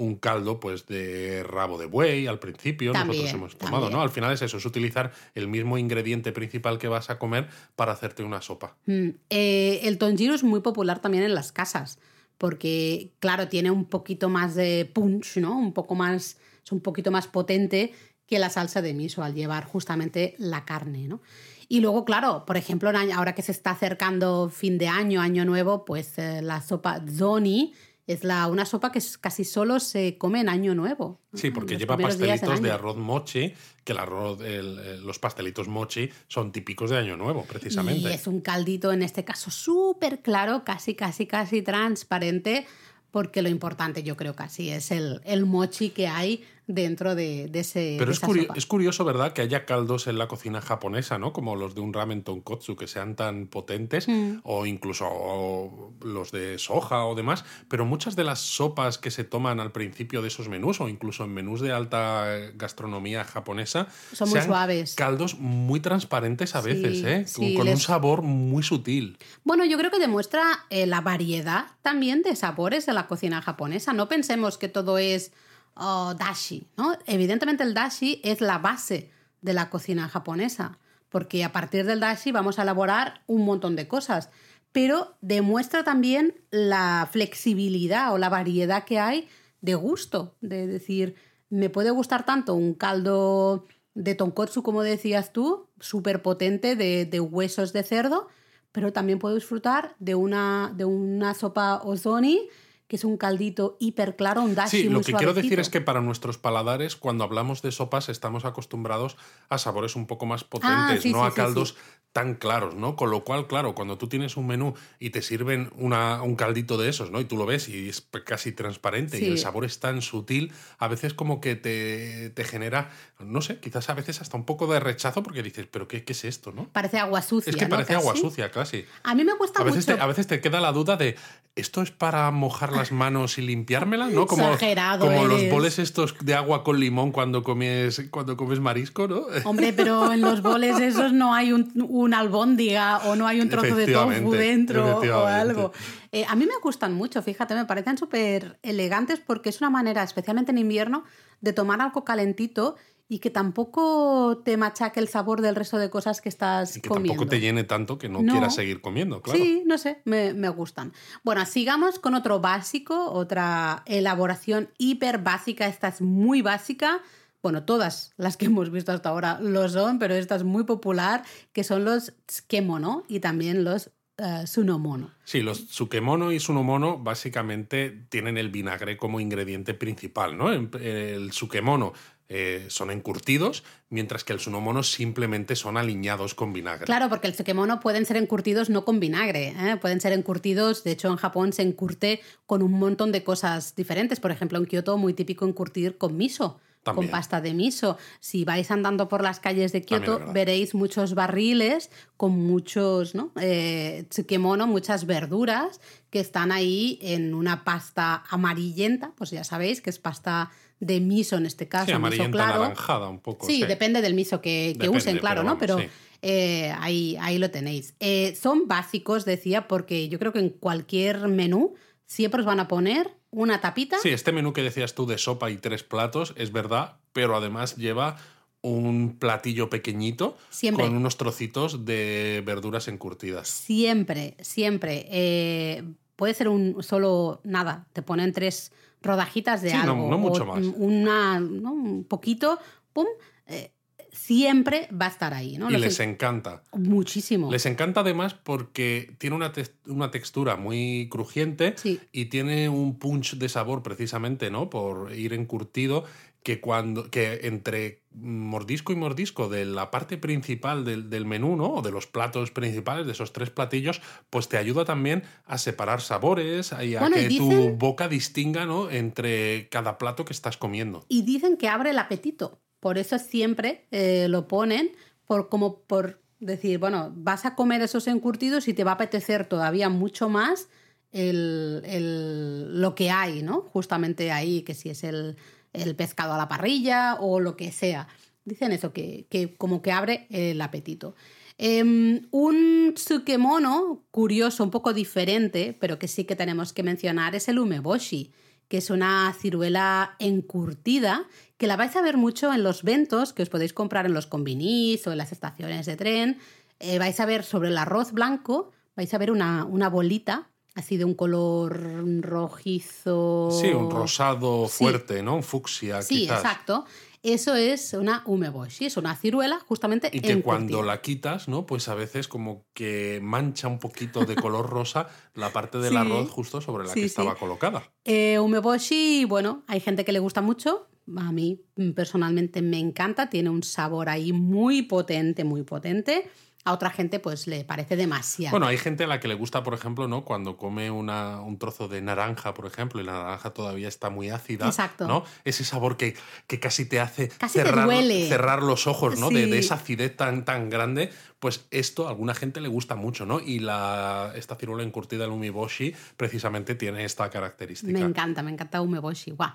[0.00, 3.98] un caldo pues de rabo de buey al principio, También, nosotros hemos tomado, también.
[3.98, 4.02] ¿no?
[4.02, 7.92] Al final es eso, es utilizar el mismo ingrediente principal que vas a comer para
[7.92, 8.76] hacerte una sopa.
[8.86, 11.98] Mm, eh, el tonjiro es muy popular también en las casas,
[12.38, 15.58] porque, claro, tiene un poquito más de punch, ¿no?
[15.58, 17.92] Un poco más, es un poquito más potente
[18.26, 21.20] que la salsa de miso al llevar justamente la carne, ¿no?
[21.68, 25.84] Y luego, claro, por ejemplo, ahora que se está acercando fin de año, año nuevo,
[25.84, 27.74] pues eh, la sopa zoni
[28.06, 31.20] es la, una sopa que casi solo se come en año nuevo.
[31.34, 36.50] Sí, porque lleva pastelitos de arroz mochi, que el arroz, el- los pastelitos mochi son
[36.52, 38.10] típicos de Año Nuevo, precisamente.
[38.10, 42.66] Y es un caldito, en este caso, súper claro, casi, casi, casi transparente,
[43.10, 46.44] porque lo importante yo creo casi es el, el mochi que hay
[46.74, 47.96] dentro de, de ese.
[47.98, 51.32] Pero de es, curio- curioso, ¿verdad?, que haya caldos en la cocina japonesa, ¿no?
[51.32, 54.38] Como los de un ramen tonkotsu, que sean tan potentes, Mm.
[54.44, 59.60] o incluso los de soja o demás, pero muchas de las sopas que se toman
[59.60, 64.38] al principio de esos menús, o incluso en menús de alta gastronomía japonesa, Son muy
[64.38, 64.94] sean suaves.
[64.94, 67.26] caldos muy transparentes a Sí, veces, ¿eh?
[67.34, 69.18] Con- sí, con un sabor muy sutil.
[69.44, 73.92] Bueno, yo creo que demuestra eh, la variedad también de sabores de la cocina japonesa.
[73.92, 75.32] No pensemos que todo es
[75.80, 76.96] oh, dashi, ¿no?
[77.06, 79.10] Evidentemente el dashi es la base
[79.42, 80.78] de la cocina japonesa,
[81.08, 84.30] porque a partir del dashi vamos a elaborar un montón de cosas,
[84.72, 89.28] pero demuestra también la flexibilidad o la variedad que hay
[89.60, 91.16] de gusto, de decir,
[91.48, 97.20] me puede gustar tanto un caldo de tonkotsu, como decías tú, súper potente de, de
[97.20, 98.28] huesos de cerdo,
[98.72, 102.48] pero también puedo disfrutar de una, de una sopa ozoni,
[102.90, 105.68] que es un caldito hiper claro, un dashi Sí, lo muy que quiero decir es
[105.70, 109.16] que para nuestros paladares, cuando hablamos de sopas, estamos acostumbrados
[109.48, 111.76] a sabores un poco más potentes, Ah, sí, no sí, a sí, caldos
[112.12, 112.96] tan claros, ¿no?
[112.96, 116.76] Con lo cual, claro, cuando tú tienes un menú y te sirven una, un caldito
[116.76, 117.20] de esos, ¿no?
[117.20, 120.88] Y tú lo ves y es casi transparente y el sabor es tan sutil, a
[120.88, 124.80] veces como que te, te genera, no sé, quizás a veces hasta un poco de
[124.80, 126.68] rechazo porque dices, ¿pero qué, qué es esto, no?
[126.72, 127.50] Parece agua sucia.
[127.50, 127.70] Es que ¿no?
[127.70, 128.84] parece agua sucia, casi.
[129.04, 129.96] A mí me cuesta A veces, mucho.
[129.96, 131.14] te, a veces te queda la duda de,
[131.54, 134.12] ¿esto es para mojar las manos y limpiármelas?
[134.12, 134.26] ¿no?
[134.26, 139.06] Como, Exagerado como los boles estos de agua con limón cuando comes, cuando comes marisco,
[139.06, 139.26] ¿no?
[139.44, 143.48] Hombre, pero en los boles esos no hay un, un albóndiga o no hay un
[143.48, 145.72] trozo de tofu dentro o algo.
[146.12, 150.02] Eh, a mí me gustan mucho, fíjate, me parecen súper elegantes porque es una manera,
[150.02, 151.04] especialmente en invierno,
[151.40, 152.76] de tomar algo calentito
[153.12, 156.88] y que tampoco te machaque el sabor del resto de cosas que estás Y que
[156.88, 157.14] comiendo.
[157.14, 158.30] tampoco te llene tanto que no, No.
[158.32, 159.38] quieras seguir comiendo, claro.
[159.38, 160.92] Sí, no sé, me, me gustan.
[161.24, 165.66] Bueno, sigamos con otro básico, otra elaboración hiper básica.
[165.66, 167.00] Esta es muy básica.
[167.42, 171.24] Bueno, todas las que hemos visto hasta ahora lo son, pero esta es muy popular,
[171.52, 175.10] que son los tsukemono y también los eh, sunomono.
[175.24, 180.52] Sí, los tsukemono y sunomono básicamente tienen el vinagre como ingrediente principal, ¿no?
[180.52, 181.92] El tsukemono
[182.32, 186.86] eh, son encurtidos, mientras que el sunomono simplemente son aliñados con vinagre.
[186.86, 189.76] Claro, porque el tsukemono pueden ser encurtidos no con vinagre, ¿eh?
[189.80, 194.20] pueden ser encurtidos, de hecho en Japón se encurte con un montón de cosas diferentes,
[194.20, 196.60] por ejemplo en Kioto muy típico encurtir con miso.
[196.84, 197.98] con pasta de miso.
[198.20, 203.32] Si vais andando por las calles de Kioto, veréis muchos barriles con muchos, ¿no?
[203.40, 209.90] Eh, tsukemono, muchas verduras que están ahí en una pasta amarillenta, pues ya sabéis que
[209.90, 210.50] es pasta
[210.80, 211.92] de miso en este caso.
[211.92, 212.54] Sí, miso claro.
[212.64, 213.46] anaranjada un poco.
[213.46, 215.58] Sí, depende del miso que, usen, claro, ¿no?
[215.58, 215.78] Pero
[216.22, 217.94] eh, ahí, ahí lo tenéis.
[218.00, 221.74] Eh, son básicos, decía, porque yo creo que en cualquier menú
[222.06, 223.98] siempre os van a poner una tapita.
[224.02, 227.76] Sí, este menú que decías tú de sopa y tres platos es verdad, pero además
[227.76, 228.16] lleva
[228.62, 230.36] un platillo pequeñito
[230.74, 233.48] con unos trocitos de verduras encurtidas.
[233.48, 235.06] Siempre, siempre.
[235.10, 235.84] Eh,
[236.16, 238.72] puede ser un solo, nada, te ponen tres
[239.02, 240.08] rodajitas de algo.
[240.10, 240.64] No, mucho más.
[240.76, 242.58] Una, un poquito,
[242.92, 243.06] pum.
[243.46, 243.72] Eh,
[244.12, 245.56] siempre va a estar ahí.
[245.56, 245.70] ¿no?
[245.70, 246.62] Y les encanta.
[246.72, 247.50] Muchísimo.
[247.50, 249.52] Les encanta además porque tiene una,
[249.86, 251.74] una textura muy crujiente
[252.12, 254.70] y tiene un punch de sabor precisamente, ¿no?
[254.70, 256.04] Por ir encurtido
[256.42, 261.74] que cuando que entre mordisco y mordisco de la parte principal del, menú, ¿no?
[261.74, 266.00] O de los platos principales, de esos tres platillos, pues te ayuda también a separar
[266.00, 268.90] sabores y a que tu boca distinga, ¿no?
[268.90, 271.04] Entre cada plato que estás comiendo.
[271.08, 272.60] Y dicen que abre el apetito.
[272.80, 274.92] Por eso siempre eh, lo ponen
[275.26, 279.44] por, como por decir, bueno, vas a comer esos encurtidos y te va a apetecer
[279.44, 280.68] todavía mucho más
[281.12, 283.62] el, lo que hay, ¿no?
[283.72, 285.36] Justamente ahí, que si es el
[285.72, 288.08] el pescado a la parrilla o lo que sea.
[288.44, 291.14] Dicen eso, que, como que abre el apetito.
[291.58, 297.48] Em, un tsukemono curioso, un poco diferente, pero que sí que tenemos que mencionar, es
[297.48, 298.32] el umeboshi,
[298.68, 301.26] que es una ciruela encurtida,
[301.58, 304.26] que la vais a ver mucho en los ventos que os podéis comprar en los
[304.26, 306.38] combinis o en las estaciones de tren.
[306.78, 310.96] Eh, vais a ver sobre el arroz blanco, vais a ver una, una bolita así
[310.96, 313.50] de un color rojizo.
[313.50, 315.36] Sí, un rosado fuerte, ¿no?
[315.36, 316.02] Un fucsia.
[316.02, 316.84] Sí, exacto.
[317.22, 320.08] Eso es una umeboshi, es una ciruela justamente.
[320.10, 321.66] Y que cuando la quitas, ¿no?
[321.66, 326.30] Pues a veces como que mancha un poquito de color rosa la parte del arroz
[326.30, 327.82] justo sobre la que estaba colocada.
[328.04, 330.86] Eh, umeboshi, bueno, hay gente que le gusta mucho.
[331.16, 331.60] A mí
[331.94, 336.30] personalmente me encanta, tiene un sabor ahí muy potente, muy potente
[336.64, 338.52] a otra gente pues le parece demasiado.
[338.52, 340.24] Bueno, hay gente a la que le gusta, por ejemplo, ¿no?
[340.24, 344.30] Cuando come una, un trozo de naranja, por ejemplo, y la naranja todavía está muy
[344.30, 345.06] ácida, Exacto.
[345.06, 345.24] ¿no?
[345.44, 347.88] Ese sabor que, que casi te hace cerrar,
[348.28, 349.30] cerrar, los ojos, ¿no?
[349.30, 351.10] De, de, esa acidez tan, tan grande,
[351.40, 353.40] pues esto a alguna gente le gusta mucho, ¿no?
[353.40, 357.90] Y la, esta ciruela encurtida del umeboshi precisamente tiene esta característica.
[357.90, 359.50] Me encanta, me encanta umeboshi, guau.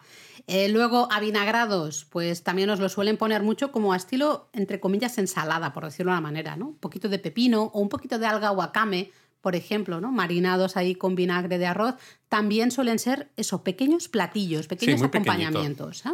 [0.48, 5.20] Eh, luego, avinagrados, pues también nos lo suelen poner mucho como a estilo, entre comillas,
[5.20, 6.70] ensalada, por decirlo de una manera, ¿no?
[6.70, 9.12] Un poquito de pepino o un poquito de alga wakame,
[9.42, 10.12] por ejemplo, ¿no?
[10.12, 11.94] Marinados ahí con vinagre de arroz,
[12.30, 16.04] también suelen ser esos pequeños platillos, pequeños acompañamientos.
[16.08, 16.10] ¿eh?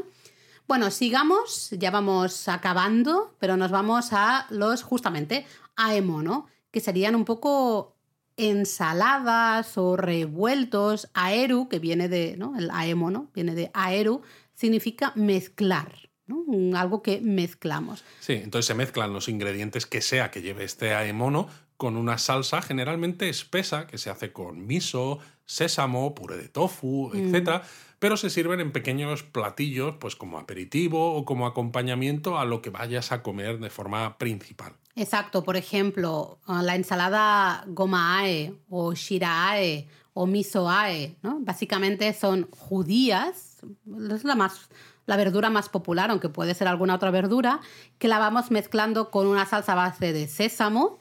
[0.72, 5.46] Bueno, sigamos, ya vamos acabando, pero nos vamos a los justamente
[5.76, 7.98] aemono, que serían un poco
[8.38, 11.10] ensaladas o revueltos.
[11.14, 12.58] Aeru, que viene de, ¿no?
[12.58, 14.22] El aemono, viene de aeru,
[14.54, 16.10] significa mezclar.
[16.26, 16.46] ¿no?
[16.78, 18.06] Algo que mezclamos.
[18.22, 22.62] Sí, entonces se mezclan los ingredientes que sea que lleve este aemono con una salsa
[22.62, 27.62] generalmente espesa que se hace con miso, sésamo, puré de tofu, mm.
[28.02, 32.72] Pero se sirven en pequeños platillos, pues como aperitivo o como acompañamiento a lo que
[32.72, 34.74] vayas a comer de forma principal.
[34.96, 41.42] Exacto, por ejemplo, ah, la ensalada gomaae o shiraae o misoae, ¿no?
[41.42, 43.60] Básicamente son judías,
[44.10, 44.68] es la más
[45.06, 47.60] la verdura más popular, aunque puede ser alguna otra verdura,
[48.00, 50.98] que la vamos mezclando con una salsa base de sésamo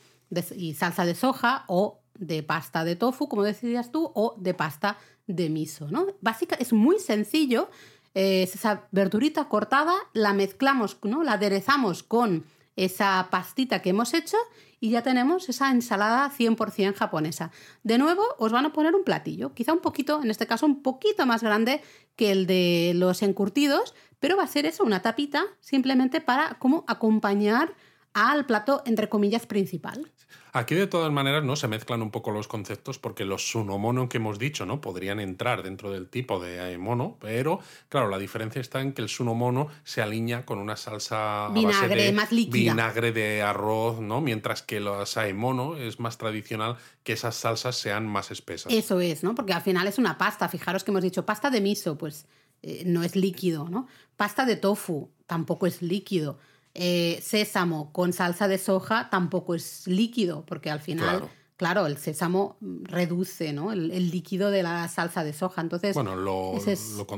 [0.54, 4.98] y salsa de soja o de pasta de tofu, como decías tú, o de pasta
[5.26, 6.06] de miso, ¿no?
[6.20, 7.70] Básica, es muy sencillo,
[8.14, 11.22] es esa verdurita cortada, la mezclamos, ¿no?
[11.24, 12.44] La aderezamos con
[12.76, 14.36] esa pastita que hemos hecho
[14.78, 17.50] y ya tenemos esa ensalada 100% japonesa.
[17.82, 20.82] De nuevo, os van a poner un platillo, quizá un poquito, en este caso un
[20.82, 21.82] poquito más grande
[22.16, 26.84] que el de los encurtidos, pero va a ser eso, una tapita, simplemente para como
[26.86, 27.74] acompañar
[28.12, 30.10] al plato, entre comillas, principal.
[30.52, 34.16] Aquí de todas maneras no se mezclan un poco los conceptos porque los sunomono que
[34.16, 34.80] hemos dicho, ¿no?
[34.80, 39.08] Podrían entrar dentro del tipo de mono, pero claro, la diferencia está en que el
[39.08, 42.72] sunomono se alinea con una salsa vinagre de más líquida.
[42.72, 44.20] vinagre de arroz, ¿no?
[44.20, 48.72] Mientras que los saemono es más tradicional que esas salsas sean más espesas.
[48.72, 49.34] Eso es, ¿no?
[49.34, 50.48] Porque al final es una pasta.
[50.48, 52.26] Fijaros que hemos dicho pasta de miso, pues
[52.62, 53.86] eh, no es líquido, ¿no?
[54.16, 56.38] Pasta de tofu tampoco es líquido.
[56.74, 62.56] Eh, sésamo con salsa de soja tampoco es líquido, porque al final, claro, el sésamo
[62.60, 63.72] reduce ¿no?
[63.72, 65.62] el, líquido de la salsa de soja.
[65.62, 66.54] Entonces, bueno, lo,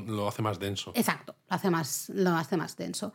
[0.06, 0.92] lo, hace más denso.
[0.94, 3.12] Exacto, lo hace más, lo hace más denso.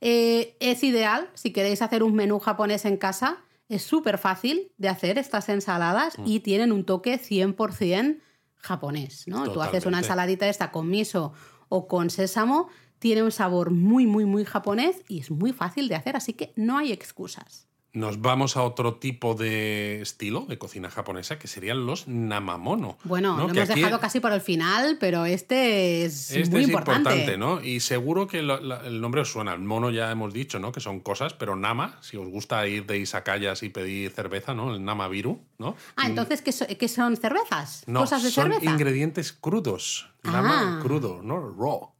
[0.00, 3.38] Eh, es ideal si queréis hacer un menú japonés en casa.
[3.68, 6.42] Es súper fácil de hacer estas ensaladas y mm.
[6.42, 8.20] tienen un toque 100%
[8.56, 9.26] japonés.
[9.28, 9.50] ¿no?
[9.52, 11.32] Tú haces una ensaladita esta con miso
[11.68, 12.68] o con sésamo
[12.98, 16.52] tiene un sabor muy, muy, muy japonés y es muy fácil de hacer, así que
[16.56, 17.66] no hay excusas.
[17.96, 22.98] Nos vamos a otro tipo de estilo de cocina japonesa que serían los namamono.
[23.04, 27.38] Bueno, lo hemos dejado casi por el final, pero este es este muy es importante.
[27.38, 27.62] ¿no?
[27.62, 29.54] Y seguro que el nombre os suena.
[29.54, 30.72] El mono ya hemos dicho, ¿no?
[30.72, 34.74] Que son cosas, pero nama, si os gusta ir de isakayas y pedir cerveza, ¿no?
[34.74, 35.74] El nama viru, ¿no?
[35.96, 37.82] Ah, entonces, ¿qué, son cervezas?
[37.86, 38.70] No, ¿Cosas de son cerveza?
[38.70, 40.10] ingredientes crudos.
[40.22, 40.82] Nama ah.
[40.82, 41.40] crudo, ¿no?
[41.40, 41.95] Raw.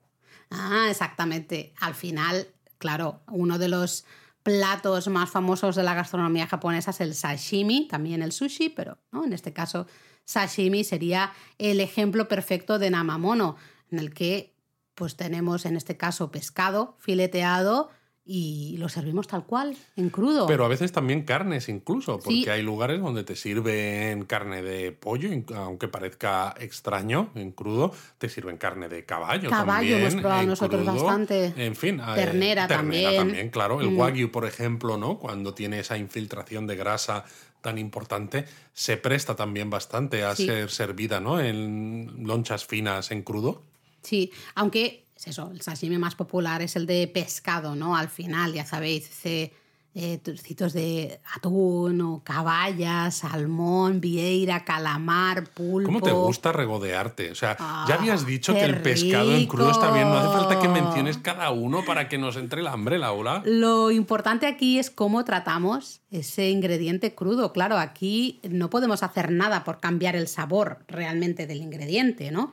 [0.51, 1.75] Ah, exactamente.
[1.81, 4.05] Al final, claro, uno de los
[4.43, 9.25] platos más famosos de la gastronomía japonesa es el sashimi, también el sushi, pero ¿no?
[9.25, 9.89] en este caso
[10.25, 13.57] sashimi sería el ejemplo perfecto de namamono,
[13.91, 14.55] en el que
[14.95, 17.91] pues tenemos en este caso pescado fileteado
[18.29, 20.49] y lo servimos tal cual, en crudo.
[20.49, 25.31] Pero a veces también carnes incluso, porque hay lugares donde te sirven carne de pollo,
[25.55, 29.49] aunque parezca extraño en crudo, te sirven carne de caballo.
[29.49, 31.55] Caballo también, hemos probado nosotros bastante.
[31.57, 33.51] En fin, eh, ternera, ternera también.
[33.51, 33.81] claro.
[33.81, 33.99] El mm.
[33.99, 35.19] wagyu, por ejemplo, ¿no?
[35.19, 37.25] Cuando tiene esa infiltración de grasa
[37.61, 41.41] tan importante, se presta también bastante a ser servida, ¿no?
[41.41, 43.63] En lonchas finas en crudo.
[44.03, 47.97] Sí, aunque es eso, el sashimi más popular es el de pescado, ¿no?
[47.97, 49.53] Al final, ya sabéis, ese
[49.99, 55.87] eh, trocitos de atún o caballa, salmón, vieira, calamar, pulpo.
[55.89, 57.31] ¿Cómo te gusta regodearte?
[57.31, 57.57] O sea,
[57.89, 60.69] ya habías ah, dicho que el pescado en crudo está bien, no hace falta que
[60.69, 63.41] menciones cada uno para que nos entre el hambre, Laura.
[63.47, 67.55] Lo importante aquí es cómo tratamos ese ingrediente crudo.
[67.55, 72.53] Claro, aquí no podemos hacer nada por cambiar el sabor realmente del ingrediente, ¿no?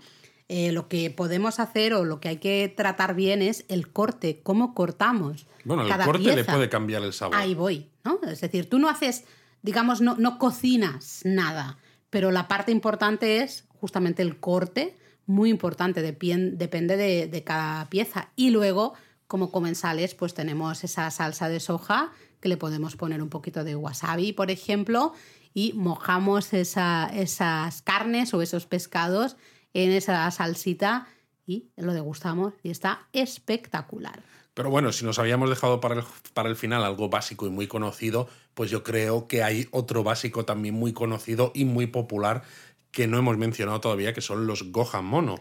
[0.55, 4.39] Eh, lo que podemos hacer o lo que hay que tratar bien es el corte,
[4.43, 5.47] cómo cortamos.
[5.63, 7.35] Bueno, el corte le puede cambiar el sabor.
[7.35, 8.19] Ahí voy, ¿no?
[8.29, 9.23] Es decir, tú no haces,
[9.63, 11.79] digamos, no, no cocinas nada,
[12.11, 14.95] pero la parte importante es justamente el corte,
[15.25, 18.29] muy importante, depende de, de cada pieza.
[18.35, 18.93] Y luego,
[19.25, 23.75] como comensales, pues tenemos esa salsa de soja que le podemos poner un poquito de
[23.75, 25.13] wasabi, por ejemplo,
[25.55, 29.35] y mojamos esas carnes o esos pescados
[29.73, 31.07] en esa salsita
[31.45, 34.23] y lo degustamos y está espectacular.
[34.53, 36.03] Pero bueno, si nos habíamos dejado para el,
[36.33, 40.45] para el final algo básico y muy conocido, pues yo creo que hay otro básico
[40.45, 42.43] también muy conocido y muy popular
[42.91, 45.37] que no hemos mencionado todavía, que son los Gohan Mono.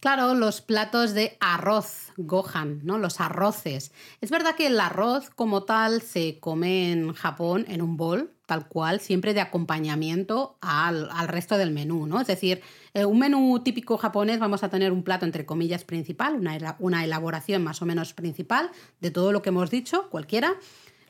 [0.00, 2.98] Claro, los platos de arroz, gohan, ¿no?
[2.98, 3.90] Los arroces.
[4.20, 8.68] Es verdad que el arroz como tal se come en Japón en un bol, tal
[8.68, 12.20] cual, siempre de acompañamiento al, resto del menú, ¿no?
[12.20, 12.62] Es decir,
[12.98, 17.04] eh, un menú típico japonés vamos a tener un plato entre comillas principal, una, una
[17.04, 18.70] elaboración más o menos principal
[19.00, 20.54] de todo lo que hemos dicho, cualquiera.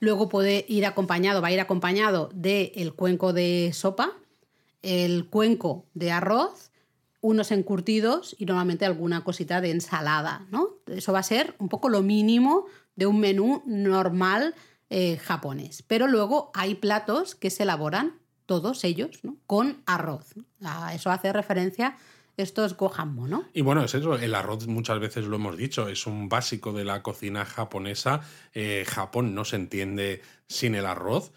[0.00, 4.12] Luego puede ir acompañado, va a ir acompañado del el cuenco de sopa,
[4.82, 6.70] el cuenco de arroz
[7.20, 10.76] unos encurtidos y normalmente alguna cosita de ensalada, ¿no?
[10.86, 12.66] Eso va a ser un poco lo mínimo
[12.96, 14.54] de un menú normal
[14.90, 15.82] eh, japonés.
[15.82, 18.14] Pero luego hay platos que se elaboran,
[18.48, 19.36] todos ellos, ¿no?
[19.46, 20.34] con arroz.
[20.64, 21.96] A eso hace referencia
[22.38, 23.44] estos gohanmo, ¿no?
[23.52, 26.84] Y bueno, es eso, el arroz muchas veces lo hemos dicho, es un básico de
[26.84, 28.22] la cocina japonesa.
[28.54, 31.30] Eh, Japón no se entiende sin el arroz.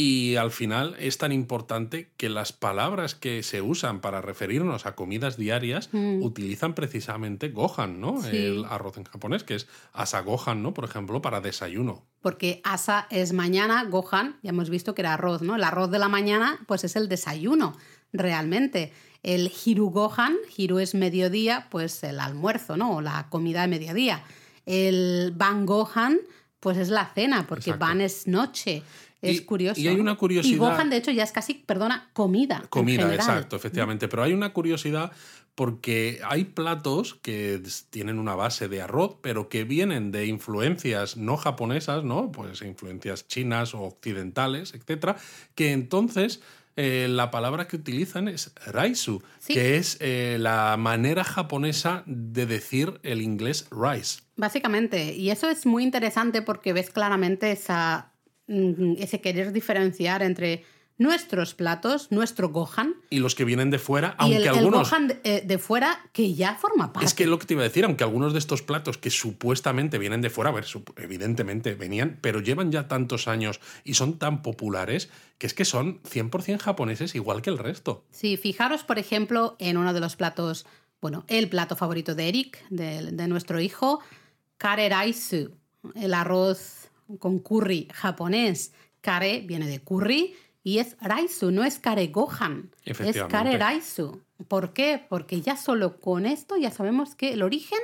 [0.00, 4.94] Y al final es tan importante que las palabras que se usan para referirnos a
[4.94, 6.22] comidas diarias mm.
[6.22, 8.24] utilizan precisamente gohan, ¿no?
[8.24, 10.72] El arroz en japonés, que es asa gohan, ¿no?
[10.72, 12.06] Por ejemplo, para desayuno.
[12.20, 15.56] Porque asa es mañana, gohan, ya hemos visto que era arroz, ¿no?
[15.56, 17.76] El arroz de la mañana, pues es el desayuno,
[18.12, 18.92] realmente.
[19.24, 22.98] El hiru gohan, hiru es mediodía, pues el almuerzo, ¿no?
[22.98, 24.22] O la comida de mediodía.
[24.64, 26.20] El ban gohan,
[26.60, 27.86] pues es la cena, porque Exacto.
[27.86, 28.82] ban es noche.
[29.20, 29.80] Es Y- curioso.
[29.80, 32.62] y hay una curiosidad- Y Gohan, de hecho, ya es casi, perdona, comida.
[32.70, 34.06] Comida, exacto, efectivamente.
[34.06, 35.10] Pero hay una curiosidad
[35.56, 41.36] porque hay platos que tienen una base de arroz, pero que vienen de influencias no
[41.36, 42.30] japonesas, ¿no?
[42.30, 45.16] Pues influencias chinas o occidentales, etcétera,
[45.56, 46.40] que entonces
[46.80, 49.52] eh, la palabra que utilizan es raisu, Sí.
[49.54, 54.20] que es eh, la manera japonesa de decir el inglés rice.
[54.38, 58.12] Básicamente, y eso es muy interesante porque ves claramente esa,
[58.46, 60.64] mm, ese querer diferenciar entre
[60.96, 64.88] nuestros platos, nuestro Gohan, Y los que vienen de fuera, aunque el, el algunos...
[64.88, 67.04] Gohan de, eh, de fuera que ya forma parte.
[67.04, 69.98] Es que lo que te iba a decir, aunque algunos de estos platos que supuestamente
[69.98, 70.66] vienen de fuera, a ver,
[70.98, 76.00] evidentemente venían, pero llevan ya tantos años y son tan populares que es que son
[76.02, 78.04] 100% japoneses igual que el resto.
[78.12, 80.64] Sí, fijaros, por ejemplo, en uno de los platos,
[81.00, 84.00] bueno, el plato favorito de Eric, de, de nuestro hijo,
[84.58, 85.54] kare raisu,
[85.94, 88.72] el arroz con curry japonés.
[89.00, 94.20] Kare viene de curry y es raisu, no es kare gohan, es kare raisu.
[94.48, 95.04] ¿Por qué?
[95.08, 97.78] Porque ya solo con esto ya sabemos que el origen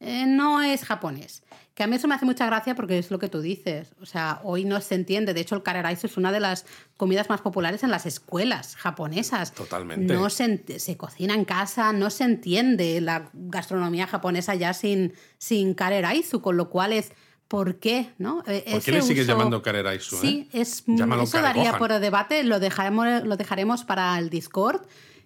[0.00, 1.42] eh, no es japonés.
[1.74, 3.94] Que a mí eso me hace mucha gracia porque es lo que tú dices.
[4.00, 5.34] O sea, hoy no se entiende.
[5.34, 6.66] De hecho, el kararaisu es una de las
[6.96, 9.52] comidas más populares en las escuelas japonesas.
[9.52, 10.14] Totalmente.
[10.14, 15.74] No se, se cocina en casa, no se entiende la gastronomía japonesa ya sin, sin
[15.74, 17.12] kararaisu, con lo cual es...
[17.48, 18.10] ¿Por qué?
[18.18, 18.42] ¿no?
[18.46, 20.16] Eh, ¿Por qué ese le sigues uso- llamando kareraisu?
[20.16, 20.62] Sí, eh?
[20.62, 24.80] es, Llámalo eso daría por debate, lo dejaremos, lo dejaremos para el Discord,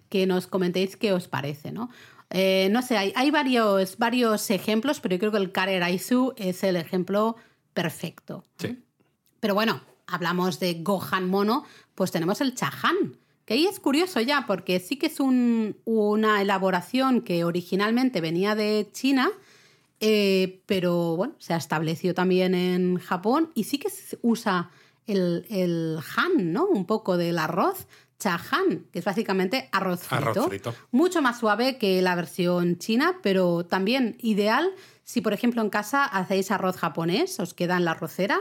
[0.09, 1.89] que nos comentéis qué os parece, ¿no?
[2.31, 6.63] Eh, no sé, hay, hay varios, varios ejemplos, pero yo creo que el Kareraisu es
[6.63, 7.35] el ejemplo
[7.73, 8.43] perfecto.
[8.57, 8.77] Sí.
[9.39, 11.63] Pero bueno, hablamos de Gohan mono,
[11.95, 16.41] pues tenemos el Chahan, que ahí es curioso ya, porque sí que es un- una
[16.41, 19.29] elaboración que originalmente venía de China,
[19.99, 24.69] eh, pero bueno, se ha establecido también en Japón y sí que se usa
[25.07, 26.65] el, el han, ¿no?
[26.67, 27.87] Un poco del arroz.
[28.19, 30.29] Chahan, que es básicamente arroz frito.
[30.31, 30.75] Arroz frito.
[30.91, 34.69] Mucho más suave que la versión china, pero también ideal
[35.03, 38.37] si, por ejemplo, en casa hacéis arroz japonés, os queda en la arrocera,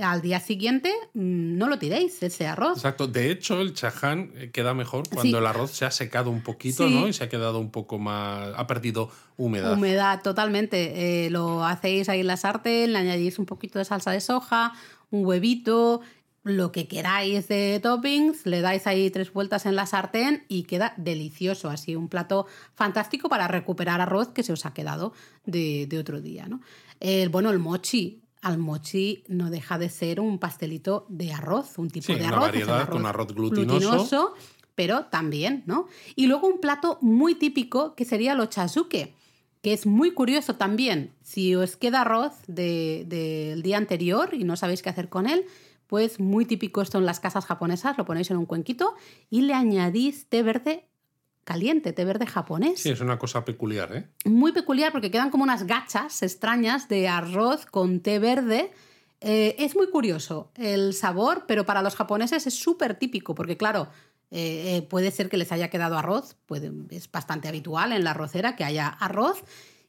[0.00, 2.76] al día siguiente mm, no lo tiréis, ese arroz.
[2.78, 3.06] Exacto.
[3.08, 5.34] De hecho, el chaján eh, queda mejor cuando Sí.
[5.34, 6.94] el arroz se ha secado un poquito, Sí.
[6.94, 7.08] ¿no?
[7.08, 8.48] Y se ha quedado un poco más.
[8.56, 9.72] ha perdido humedad.
[9.72, 11.26] Humedad, totalmente.
[11.26, 14.72] Eh, lo hacéis ahí en la sartén, le añadís un poquito de salsa de soja,
[15.10, 16.00] un huevito,
[16.44, 20.92] lo que queráis de toppings, le dais ahí tres vueltas en la sartén y queda
[20.98, 21.70] delicioso.
[21.70, 25.12] Así un plato fantástico para recuperar arroz que se os ha quedado
[25.46, 26.46] de, de otro día.
[26.46, 26.60] ¿no?
[27.00, 28.20] El, bueno, el mochi.
[28.42, 32.28] Al mochi no deja de ser un pastelito de arroz, un tipo Sí, de una
[32.28, 32.44] arroz.
[32.44, 34.34] el variedad con arroz glutinoso.
[34.74, 35.86] pero también, ¿no?
[36.14, 39.14] Y luego un plato muy típico que sería el ochazuke,
[39.62, 41.14] que es muy curioso también.
[41.22, 45.46] Si os queda arroz de- del día anterior y no sabéis qué hacer con él,
[45.86, 48.94] pues muy típico esto en las casas japonesas, lo ponéis en un cuenquito
[49.30, 50.88] y le añadís té verde
[51.44, 52.80] caliente, té verde japonés.
[52.80, 54.08] Sí, es una cosa peculiar, ¿eh?
[54.24, 58.72] Muy peculiar porque quedan como unas gachas extrañas de arroz con té verde.
[59.20, 63.88] Eh, es muy curioso el sabor, pero para los japoneses es súper típico porque, claro,
[64.30, 68.10] eh, eh, puede ser que les haya quedado arroz, puede- es bastante habitual en la
[68.12, 69.44] arrocera que haya arroz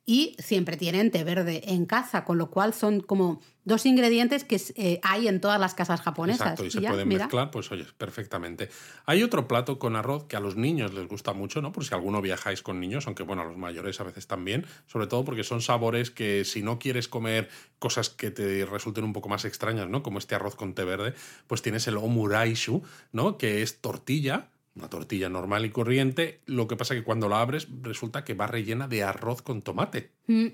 [0.05, 4.61] y siempre tienen té verde en casa, con lo cual son como dos ingredientes que
[4.75, 6.41] eh, hay en todas las casas japonesas.
[6.41, 8.69] Exacto, y se ya, pueden mira, mezclar, pues oye, perfectamente.
[9.07, 11.71] Hay otro plato con arroz que a los niños les gusta mucho, ¿no?
[11.71, 15.07] Por si alguno viajáis con niños, aunque bueno, a los mayores a veces también, sobre
[15.07, 17.49] todo porque son sabores que si no quieres comer
[17.79, 20.03] cosas que te resulten un poco más extrañas, ¿no?
[20.03, 21.15] Como este arroz con té verde,
[21.47, 23.39] pues tienes el omuraishu, ¿no?
[23.39, 27.67] Que es tortilla, una tortilla normal y corriente, lo que pasa que cuando la abres
[27.81, 30.11] resulta que va rellena de arroz con tomate.
[30.27, 30.47] Mm,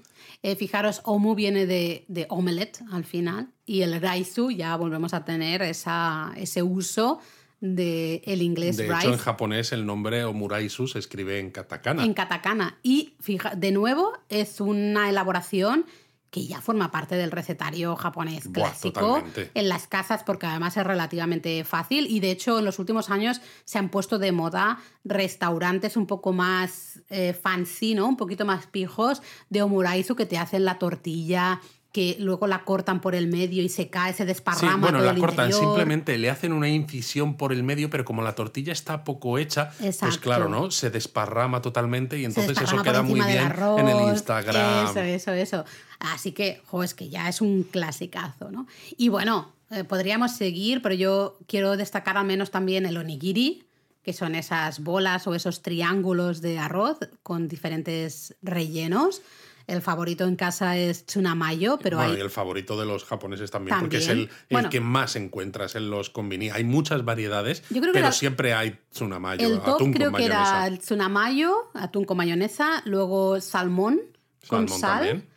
[0.44, 5.26] eh, fijaros, omu viene de, de omelette al final y el raisu ya volvemos a
[5.26, 7.20] tener esa, ese uso
[7.62, 12.04] del el inglés De rice hecho, en japonés el nombre omuraisu se escribe en katakana.
[12.04, 12.80] en katakana.
[12.84, 15.86] Y fija, de nuevo, es una elaboración
[16.32, 19.22] que ya forma parte del recetario japonés clásico
[19.54, 23.42] en las casas porque además es relativamente fácil y de hecho en los últimos años
[23.66, 28.08] se han puesto de moda restaurantes un poco más eh, fancy, ¿no?
[28.08, 31.60] Un poquito más pijos de omuraisu que te hacen la tortilla
[31.92, 35.06] que luego la cortan por el medio y se cae, se Sí, desparrama bueno, todo
[35.08, 35.70] la el cortan, interior.
[35.74, 39.72] simplemente le hacen una incisión por el medio, pero como la tortilla está poco hecha,
[39.78, 40.20] pues Exacto.
[40.22, 40.72] claro, ¿no?
[40.72, 43.80] Se desparrama totalmente y entonces eso queda muy bien arroz.
[43.80, 44.88] en el Instagram.
[44.88, 45.66] Eso, eso, eso.
[46.00, 48.68] Así que, jo, es que ya es un clasicazo, ¿no?
[48.98, 53.66] Y bueno, eh, podríamos seguir, pero yo quiero destacar al menos también el onigiri,
[54.02, 59.22] que son esas bolas o esos triángulos de arroz con diferentes rellenos.
[59.68, 62.18] El favorito en casa es Tsunamayo, pero bueno, hay...
[62.18, 64.70] y el favorito de los japoneses también, porque es el, el Bueno.
[64.70, 66.50] que más encuentras en los konbini.
[66.50, 70.12] Hay muchas variedades, Yo creo que pero la- siempre hay tsunamayo, El top atún creo
[70.12, 70.68] con que era mayonesa.
[70.68, 74.02] el Tsunamayo, atún con mayonesa, luego salmón
[74.48, 74.80] con sal.
[74.98, 75.28] también.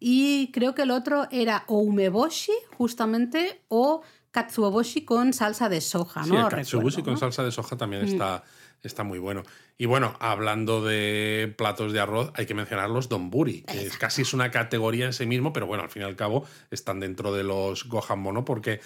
[0.00, 6.24] Y creo que el otro era o umeboshi, justamente, o katsuoboshi con salsa de soja,
[6.24, 6.46] Sí, ¿no?
[6.46, 7.14] el recuerdo, con.
[7.14, 7.18] Mm.
[7.18, 8.42] salsa de soja también está,
[8.82, 9.44] está muy bueno.
[9.76, 14.22] Y bueno, hablando de platos de arroz, hay que mencionar los donburi, que es, casi
[14.22, 17.32] es una categoría en sí mismo, pero bueno, al fin y al cabo están dentro
[17.32, 18.80] de los gohan mono porque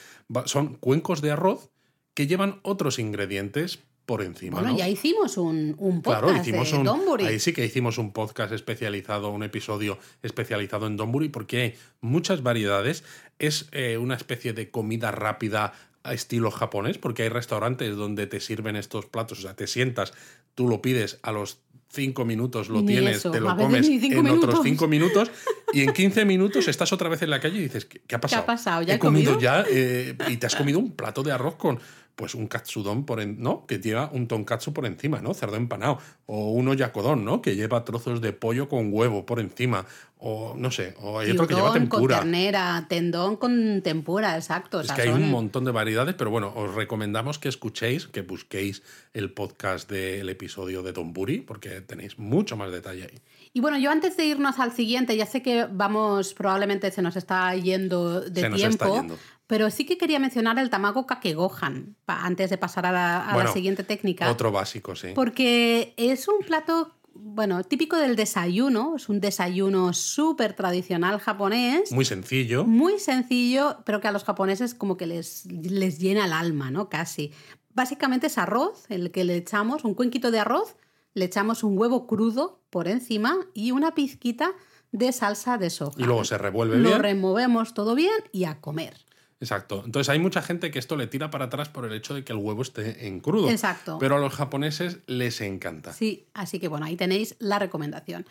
[0.47, 1.71] son cuencos de arroz
[2.15, 4.55] que llevan otros ingredientes por encima.
[4.55, 4.79] Bueno, ¿no?
[4.79, 8.55] ya hicimos un, un podcast Claro, hicimos de un, ahí sí que hicimos un podcast
[8.55, 13.05] especializado, un episodio especializado en donburi, porque hay muchas variedades.
[13.39, 18.41] Es eh, una especie de comida rápida a estilo japonés, porque hay restaurantes donde te
[18.41, 20.13] sirven estos platos, o sea, te sientas,
[20.55, 24.29] tú lo pides a los cinco minutos, lo Ni tienes, eso, te lo comes en
[24.29, 25.31] otros cinco minutos
[25.73, 28.21] y en 15 minutos estás otra vez en la calle y dices, ¿qué, qué ha
[28.21, 28.45] pasado?
[28.45, 28.83] pasado?
[28.83, 29.41] ¿Ya he he comido comido?
[29.41, 31.81] ya eh, y te has comido un plato de arroz con
[32.19, 33.65] pues un katsudon por en- ¿no?
[33.67, 35.35] que lleva un tonkatsu por encima, ¿no?
[35.35, 37.41] Cerdo empanado o un oyakodon, ¿no?
[37.41, 39.87] que lleva trozos de pollo con huevo por encima
[40.21, 42.17] o no sé, o hay otro que lleva Gyudon con tempura.
[42.19, 44.79] ternera, tendón con tempura, exacto.
[44.79, 47.49] o Es sea, que hay son- un montón de variedades, pero bueno, os recomendamos que
[47.49, 48.83] escuchéis, que busquéis
[49.15, 53.21] el podcast del episodio de Donburi, porque tenéis mucho más detalle ahí.
[53.53, 57.15] Y bueno, yo antes de irnos al siguiente, ya sé que vamos, probablemente se nos
[57.15, 59.19] está yendo de Se nos tiempo, está yendo.
[59.49, 63.35] Pero sí que quería mencionar el tamago kakegohan, antes de pasar a la, a la
[63.35, 64.31] Bueno, siguiente técnica.
[64.31, 65.09] Otro básico, sí.
[65.15, 72.05] Porque es un plato, bueno, típico del desayuno, es un desayuno súper tradicional japonés, Muy
[72.05, 72.65] sencillo.
[72.65, 76.89] muy sencillo, pero que a los japoneses como que les, les llena el alma, ¿no?
[76.89, 77.33] Casi.
[77.75, 80.77] Básicamente es arroz, el que le echamos, un cuenquito de arroz,
[81.15, 84.53] le echamos un huevo crudo por encima y una pizquita
[84.93, 85.95] de salsa de soja.
[86.01, 87.01] Y luego se revuelve Lo bien.
[87.01, 88.95] removemos todo bien y a comer.
[89.41, 89.83] Exacto.
[89.85, 92.33] Entonces hay mucha gente que esto le tira para atrás por el hecho de que
[92.33, 93.49] el huevo esté en crudo.
[93.51, 93.99] Exacto.
[94.01, 95.93] Pero a los japoneses les encanta.
[95.93, 98.27] Sí, así que bueno, ahí tenéis la recomendación.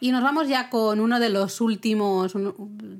[0.00, 2.34] Y nos vamos ya con uno de los últimos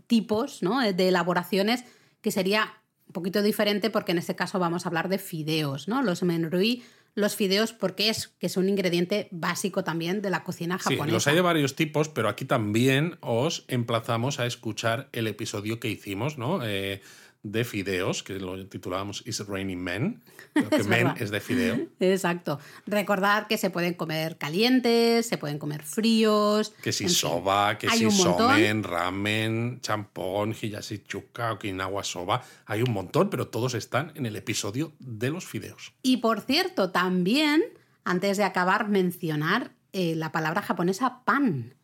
[0.07, 0.81] tipos ¿no?
[0.81, 1.85] de elaboraciones
[2.21, 2.75] que sería
[3.09, 6.03] un poquito diferente porque en este caso vamos a hablar de fideos, ¿no?
[6.03, 6.83] Los menrui,
[7.15, 11.13] los fideos porque es que es un ingrediente básico también de la cocina Sí, japonesa.
[11.15, 15.89] los hay de varios tipos, pero aquí también os emplazamos a escuchar el episodio que
[15.91, 16.61] hicimos, ¿no?
[16.65, 17.03] Eh,
[17.45, 20.23] de fideos, que lo titulábamos Is Raining Men?
[20.55, 21.23] Creo que Es men verdad.
[21.23, 21.87] es de fideo.
[21.99, 22.61] Exacto.
[22.87, 26.73] Recordad que se pueden comer calientes, se pueden comer fríos.
[26.83, 32.43] Que si soba, que si somen, ramen, champón, hiyashi chuka, okinawa soba.
[32.67, 35.95] Hay un montón, pero todos están en el episodio de los fideos.
[36.03, 37.63] Y por cierto, también,
[38.05, 41.75] antes de acabar, mencionar eh, la palabra japonesa pan,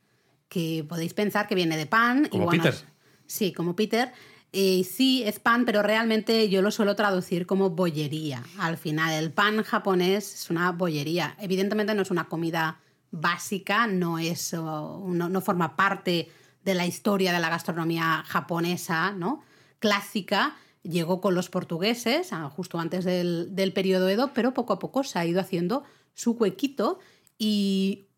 [0.48, 2.26] que podéis pensar que viene de pan.
[2.28, 2.78] Como y bueno, Peter.
[3.26, 4.12] sí, como Peter.
[4.52, 8.42] Eh, sí, es pan, pero realmente yo lo suelo traducir como bollería.
[8.58, 11.36] Al final, el pan japonés es una bollería.
[11.40, 12.80] Evidentemente no es una comida
[13.10, 16.30] básica, no, es, no, no forma parte
[16.64, 19.42] de la historia de la gastronomía japonesa, ¿no?
[19.78, 24.78] Clásica, llegó con los portugueses, ah, justo antes del, del periodo Edo, pero poco a
[24.78, 25.84] poco se ha ido haciendo
[26.14, 26.98] su huequito
[27.38, 28.08] y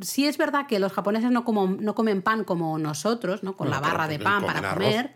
[0.00, 3.56] sí es verdad que los japoneses no, como, no comen pan como nosotros, ¿no?
[3.56, 5.06] con la barra de pan para arroz.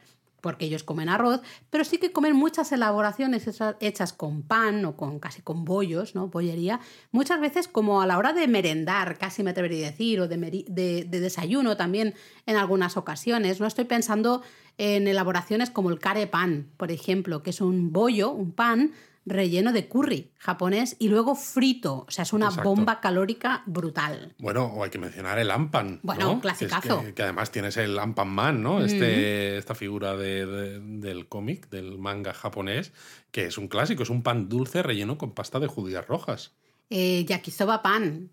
[0.41, 3.47] Porque ellos comen arroz, pero sí que comen muchas elaboraciones
[3.81, 6.29] hechas- con pan o con casi con bollos, ¿no?
[6.29, 6.81] Bollería,
[7.11, 10.37] muchas veces como a la hora de merendar, casi me atrevería a decir, o de,
[10.69, 12.15] de- de desayuno también
[12.47, 13.61] en algunas ocasiones.
[13.61, 14.43] No estoy pensando
[14.79, 18.93] en elaboraciones como el kare pan, por ejemplo, que es un bollo, un pan
[19.29, 22.69] relleno de curry japonés y luego frito, o sea, es una Exacto.
[22.71, 24.35] bomba calórica brutal.
[24.39, 26.01] Bueno, o hay que mencionar el Ampan.
[26.03, 26.41] Bueno, ¿no?
[26.41, 27.03] Clasicazo.
[27.05, 28.83] Que, que además tienes el Ampan Man, ¿no?
[28.85, 32.93] Este, esta figura de- de- del cómic, del manga japonés,
[33.31, 36.53] que es un clásico, es un pan dulce relleno con pasta de judías rojas.
[36.91, 38.31] Eh, yakisoba pan.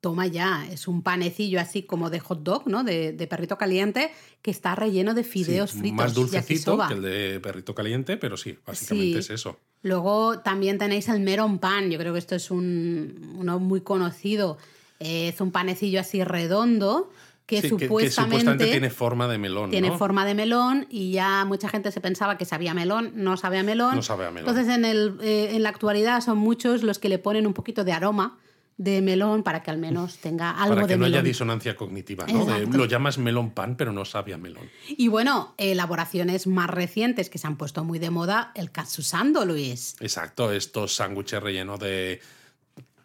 [0.00, 2.82] Toma ya, es un panecillo así como de hot dog, ¿no?
[2.82, 4.10] De, de perrito caliente,
[4.42, 5.96] que está relleno de fideos Sí, fritos.
[5.96, 6.88] Más dulcecito yakisoba.
[6.88, 9.18] que el de perrito caliente, pero sí, básicamente Sí.
[9.18, 9.60] es eso.
[9.82, 14.58] Luego también tenéis el meron pan, yo creo que esto es un, uno muy conocido.
[15.00, 17.10] Eh, es un panecillo así redondo
[17.46, 19.70] que, Sí, supuestamente, tiene forma de melón.
[19.70, 19.98] tiene ¿no?
[19.98, 23.64] forma de melón y ya mucha gente se pensaba que sabía melón, no sabe a
[23.64, 23.96] melón.
[23.96, 24.48] No sabe a melón.
[24.48, 27.82] Entonces en, el, eh, en la actualidad son muchos los que le ponen un poquito
[27.82, 28.38] de aroma
[28.76, 32.26] de melón para que al menos tenga algo Para que de no haya disonancia cognitiva,
[32.26, 32.44] ¿no?
[32.44, 34.68] De- lo llamas melón pan, pero no sabe a melón.
[34.88, 39.96] Y bueno, elaboraciones más recientes que se han puesto muy de moda, el katsusando, Luis.
[40.00, 42.20] Exacto, estos sándwiches rellenos de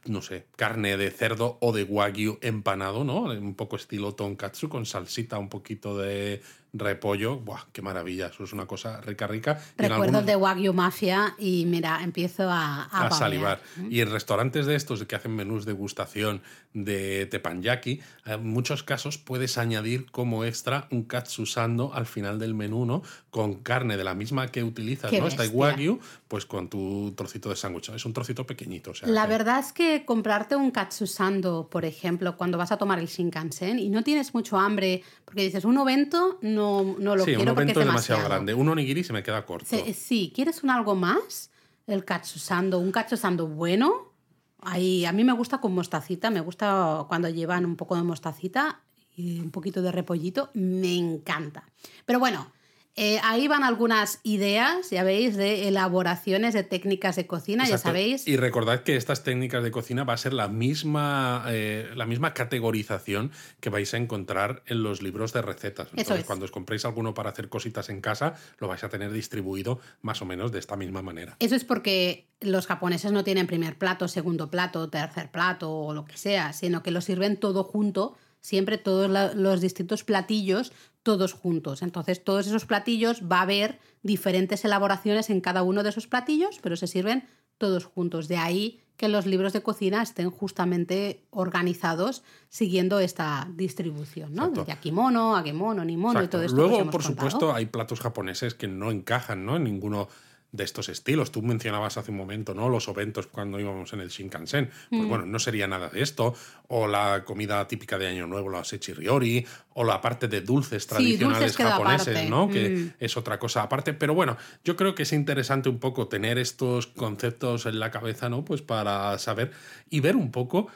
[0.05, 3.23] no sé, carne de cerdo o de wagyu empanado, ¿no?
[3.23, 6.41] Un poco estilo tonkatsu con salsita, un poquito de
[6.79, 7.37] repollo.
[7.39, 8.27] ¡Buah, qué maravilla!
[8.27, 9.59] Eso es una cosa rica, rica.
[9.77, 13.61] Recuerdo de Wagyu Mafia y mira, empiezo a, a, salivar.
[13.89, 16.41] Y en restaurantes de estos que hacen menús de gustación
[16.73, 22.85] de teppanyaki, en muchos casos puedes añadir como extra un katsusando al final del menú,
[22.85, 23.01] ¿no?
[23.37, 25.27] Con carne de la misma que utilizas, ¿no?
[25.27, 27.89] Esta Wagyu, pues con tu trocito de sándwich.
[27.89, 28.93] Es un trocito pequeñito.
[29.05, 33.77] la verdad es que comprarte un katsusando, por ejemplo, cuando vas a tomar el Shinkansen
[33.77, 37.77] y no tienes mucho hambre, porque dices, un ovento no, no lo quiero porque es
[37.77, 38.23] demasiado.
[38.23, 38.55] grande.
[38.55, 39.67] Un onigiri se me queda corto.
[39.93, 41.51] Sí, ¿quieres un algo más?
[41.85, 44.13] El katsusando, un katsusando bueno.
[44.61, 48.81] Ahí, a mí me gusta con mostacita, me gusta cuando llevan un poco de mostacita
[49.15, 51.69] y un poquito de repollito, me encanta.
[52.03, 52.51] Pero bueno,
[52.99, 58.27] eh, ahí van algunas ideas, ya veis, de elaboraciones de técnicas de cocina, ya sabéis.
[58.27, 62.33] Y recordad que estas técnicas de cocina va a ser la misma, eh, la misma
[62.33, 65.89] categorización que vais a encontrar en los libros de recetas.
[65.95, 69.79] Entonces, cuando os compréis alguno para hacer cositas en casa, lo vais a tener distribuido
[70.01, 71.35] más o menos de esta misma manera.
[71.37, 76.05] Eso es porque los japoneses no tienen primer plato, segundo plato, tercer plato o lo
[76.05, 80.71] que sea, sino que lo sirven todo junto siempre todos los distintos platillos
[81.07, 81.83] todos juntos.
[81.83, 86.59] Entonces, todos esos platillos va a haber diferentes elaboraciones en cada uno de esos platillos,
[86.61, 87.23] pero se sirven
[87.57, 88.27] todos juntos.
[88.27, 94.49] De ahí que los libros de cocina estén justamente organizados siguiendo esta distribución, ¿no?
[94.49, 96.57] Desde akimono, agemono, nimono y todo esto.
[96.57, 99.55] Luego, por supuesto, hay platos japoneses que no encajan, ¿no?
[99.55, 100.09] En ninguno
[100.51, 101.31] de estos estilos.
[101.31, 102.69] Tú mencionabas hace un momento, ¿no?
[102.69, 104.69] Los oventos cuando íbamos en el Shinkansen.
[104.89, 105.07] Pues mm.
[105.07, 106.33] bueno, no sería nada de esto.
[106.67, 111.55] O la comida típica de Año Nuevo, la sechiriori, o la parte de dulces tradicionales
[111.57, 112.49] japoneses, ¿no?
[112.49, 112.93] Que mm.
[112.99, 113.93] es otra cosa aparte.
[113.93, 118.29] Pero bueno, yo creo que es interesante un poco tener estos conceptos en la cabeza,
[118.29, 118.45] ¿no?
[118.45, 119.51] Pues para saber
[119.89, 120.67] y ver un poco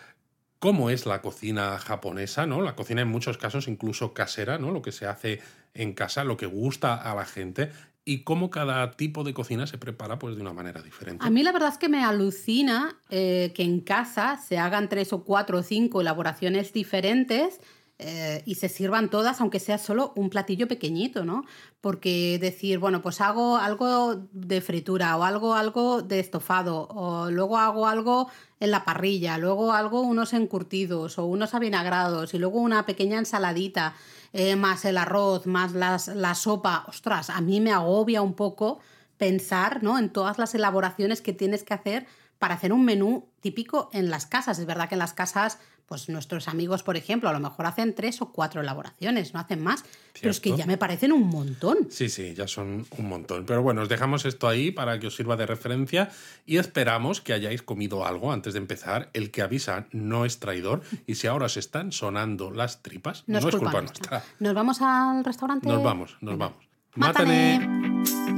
[0.59, 2.61] cómo es la cocina japonesa, ¿no?
[2.61, 4.69] La cocina en muchos casos incluso casera, ¿no?
[4.72, 5.41] Lo que se hace
[5.74, 7.72] en casa, lo que gusta a la gente
[8.04, 11.26] y cómo cada tipo de cocina se prepara pues, de una manera diferente.
[11.26, 15.14] A mí la verdad es que me alucina eh, que en casa se hagan tres
[15.14, 17.60] o cuatro o cinco elaboraciones diferentes
[18.04, 21.45] eh, y se sirvan todas, aunque sea solo un platillo pequeñito, ¿no?
[21.82, 27.60] Porque decir, bueno, pues hago algo de fritura o algo, algo de estofado, o luego
[27.60, 28.28] hago algo
[28.60, 33.93] en la parrilla, luego algo unos encurtidos o unos avinagrados y luego una pequeña ensaladita.
[34.34, 38.80] Eh, más el arroz, más las, la sopa, ostras, a mí me agobia un poco
[39.18, 40.00] pensar ¿no?
[40.00, 42.08] en todas las elaboraciones que tienes que hacer
[42.40, 44.58] para hacer un menú típico en las casas.
[44.58, 47.94] Es verdad que en las casas, pues nuestros amigos, por ejemplo, a lo mejor hacen
[47.94, 49.84] tres o cuatro elaboraciones, no hacen más,
[50.22, 51.88] pero es que ya me parecen un montón.
[51.89, 53.45] Sí, sí, ya son un montón.
[53.45, 56.09] Pero bueno, os dejamos esto ahí para que os sirva de referencia
[56.45, 59.09] y esperamos que hayáis comido algo antes de empezar.
[59.13, 63.39] El que avisa no es traidor y si ahora os están sonando las tripas, no,
[63.39, 64.24] es culpa nuestra.
[64.39, 65.67] ¿Nos vamos al restaurante?
[65.67, 66.57] Nos vamos, nos vamos.
[66.95, 68.31] ¡Mátane!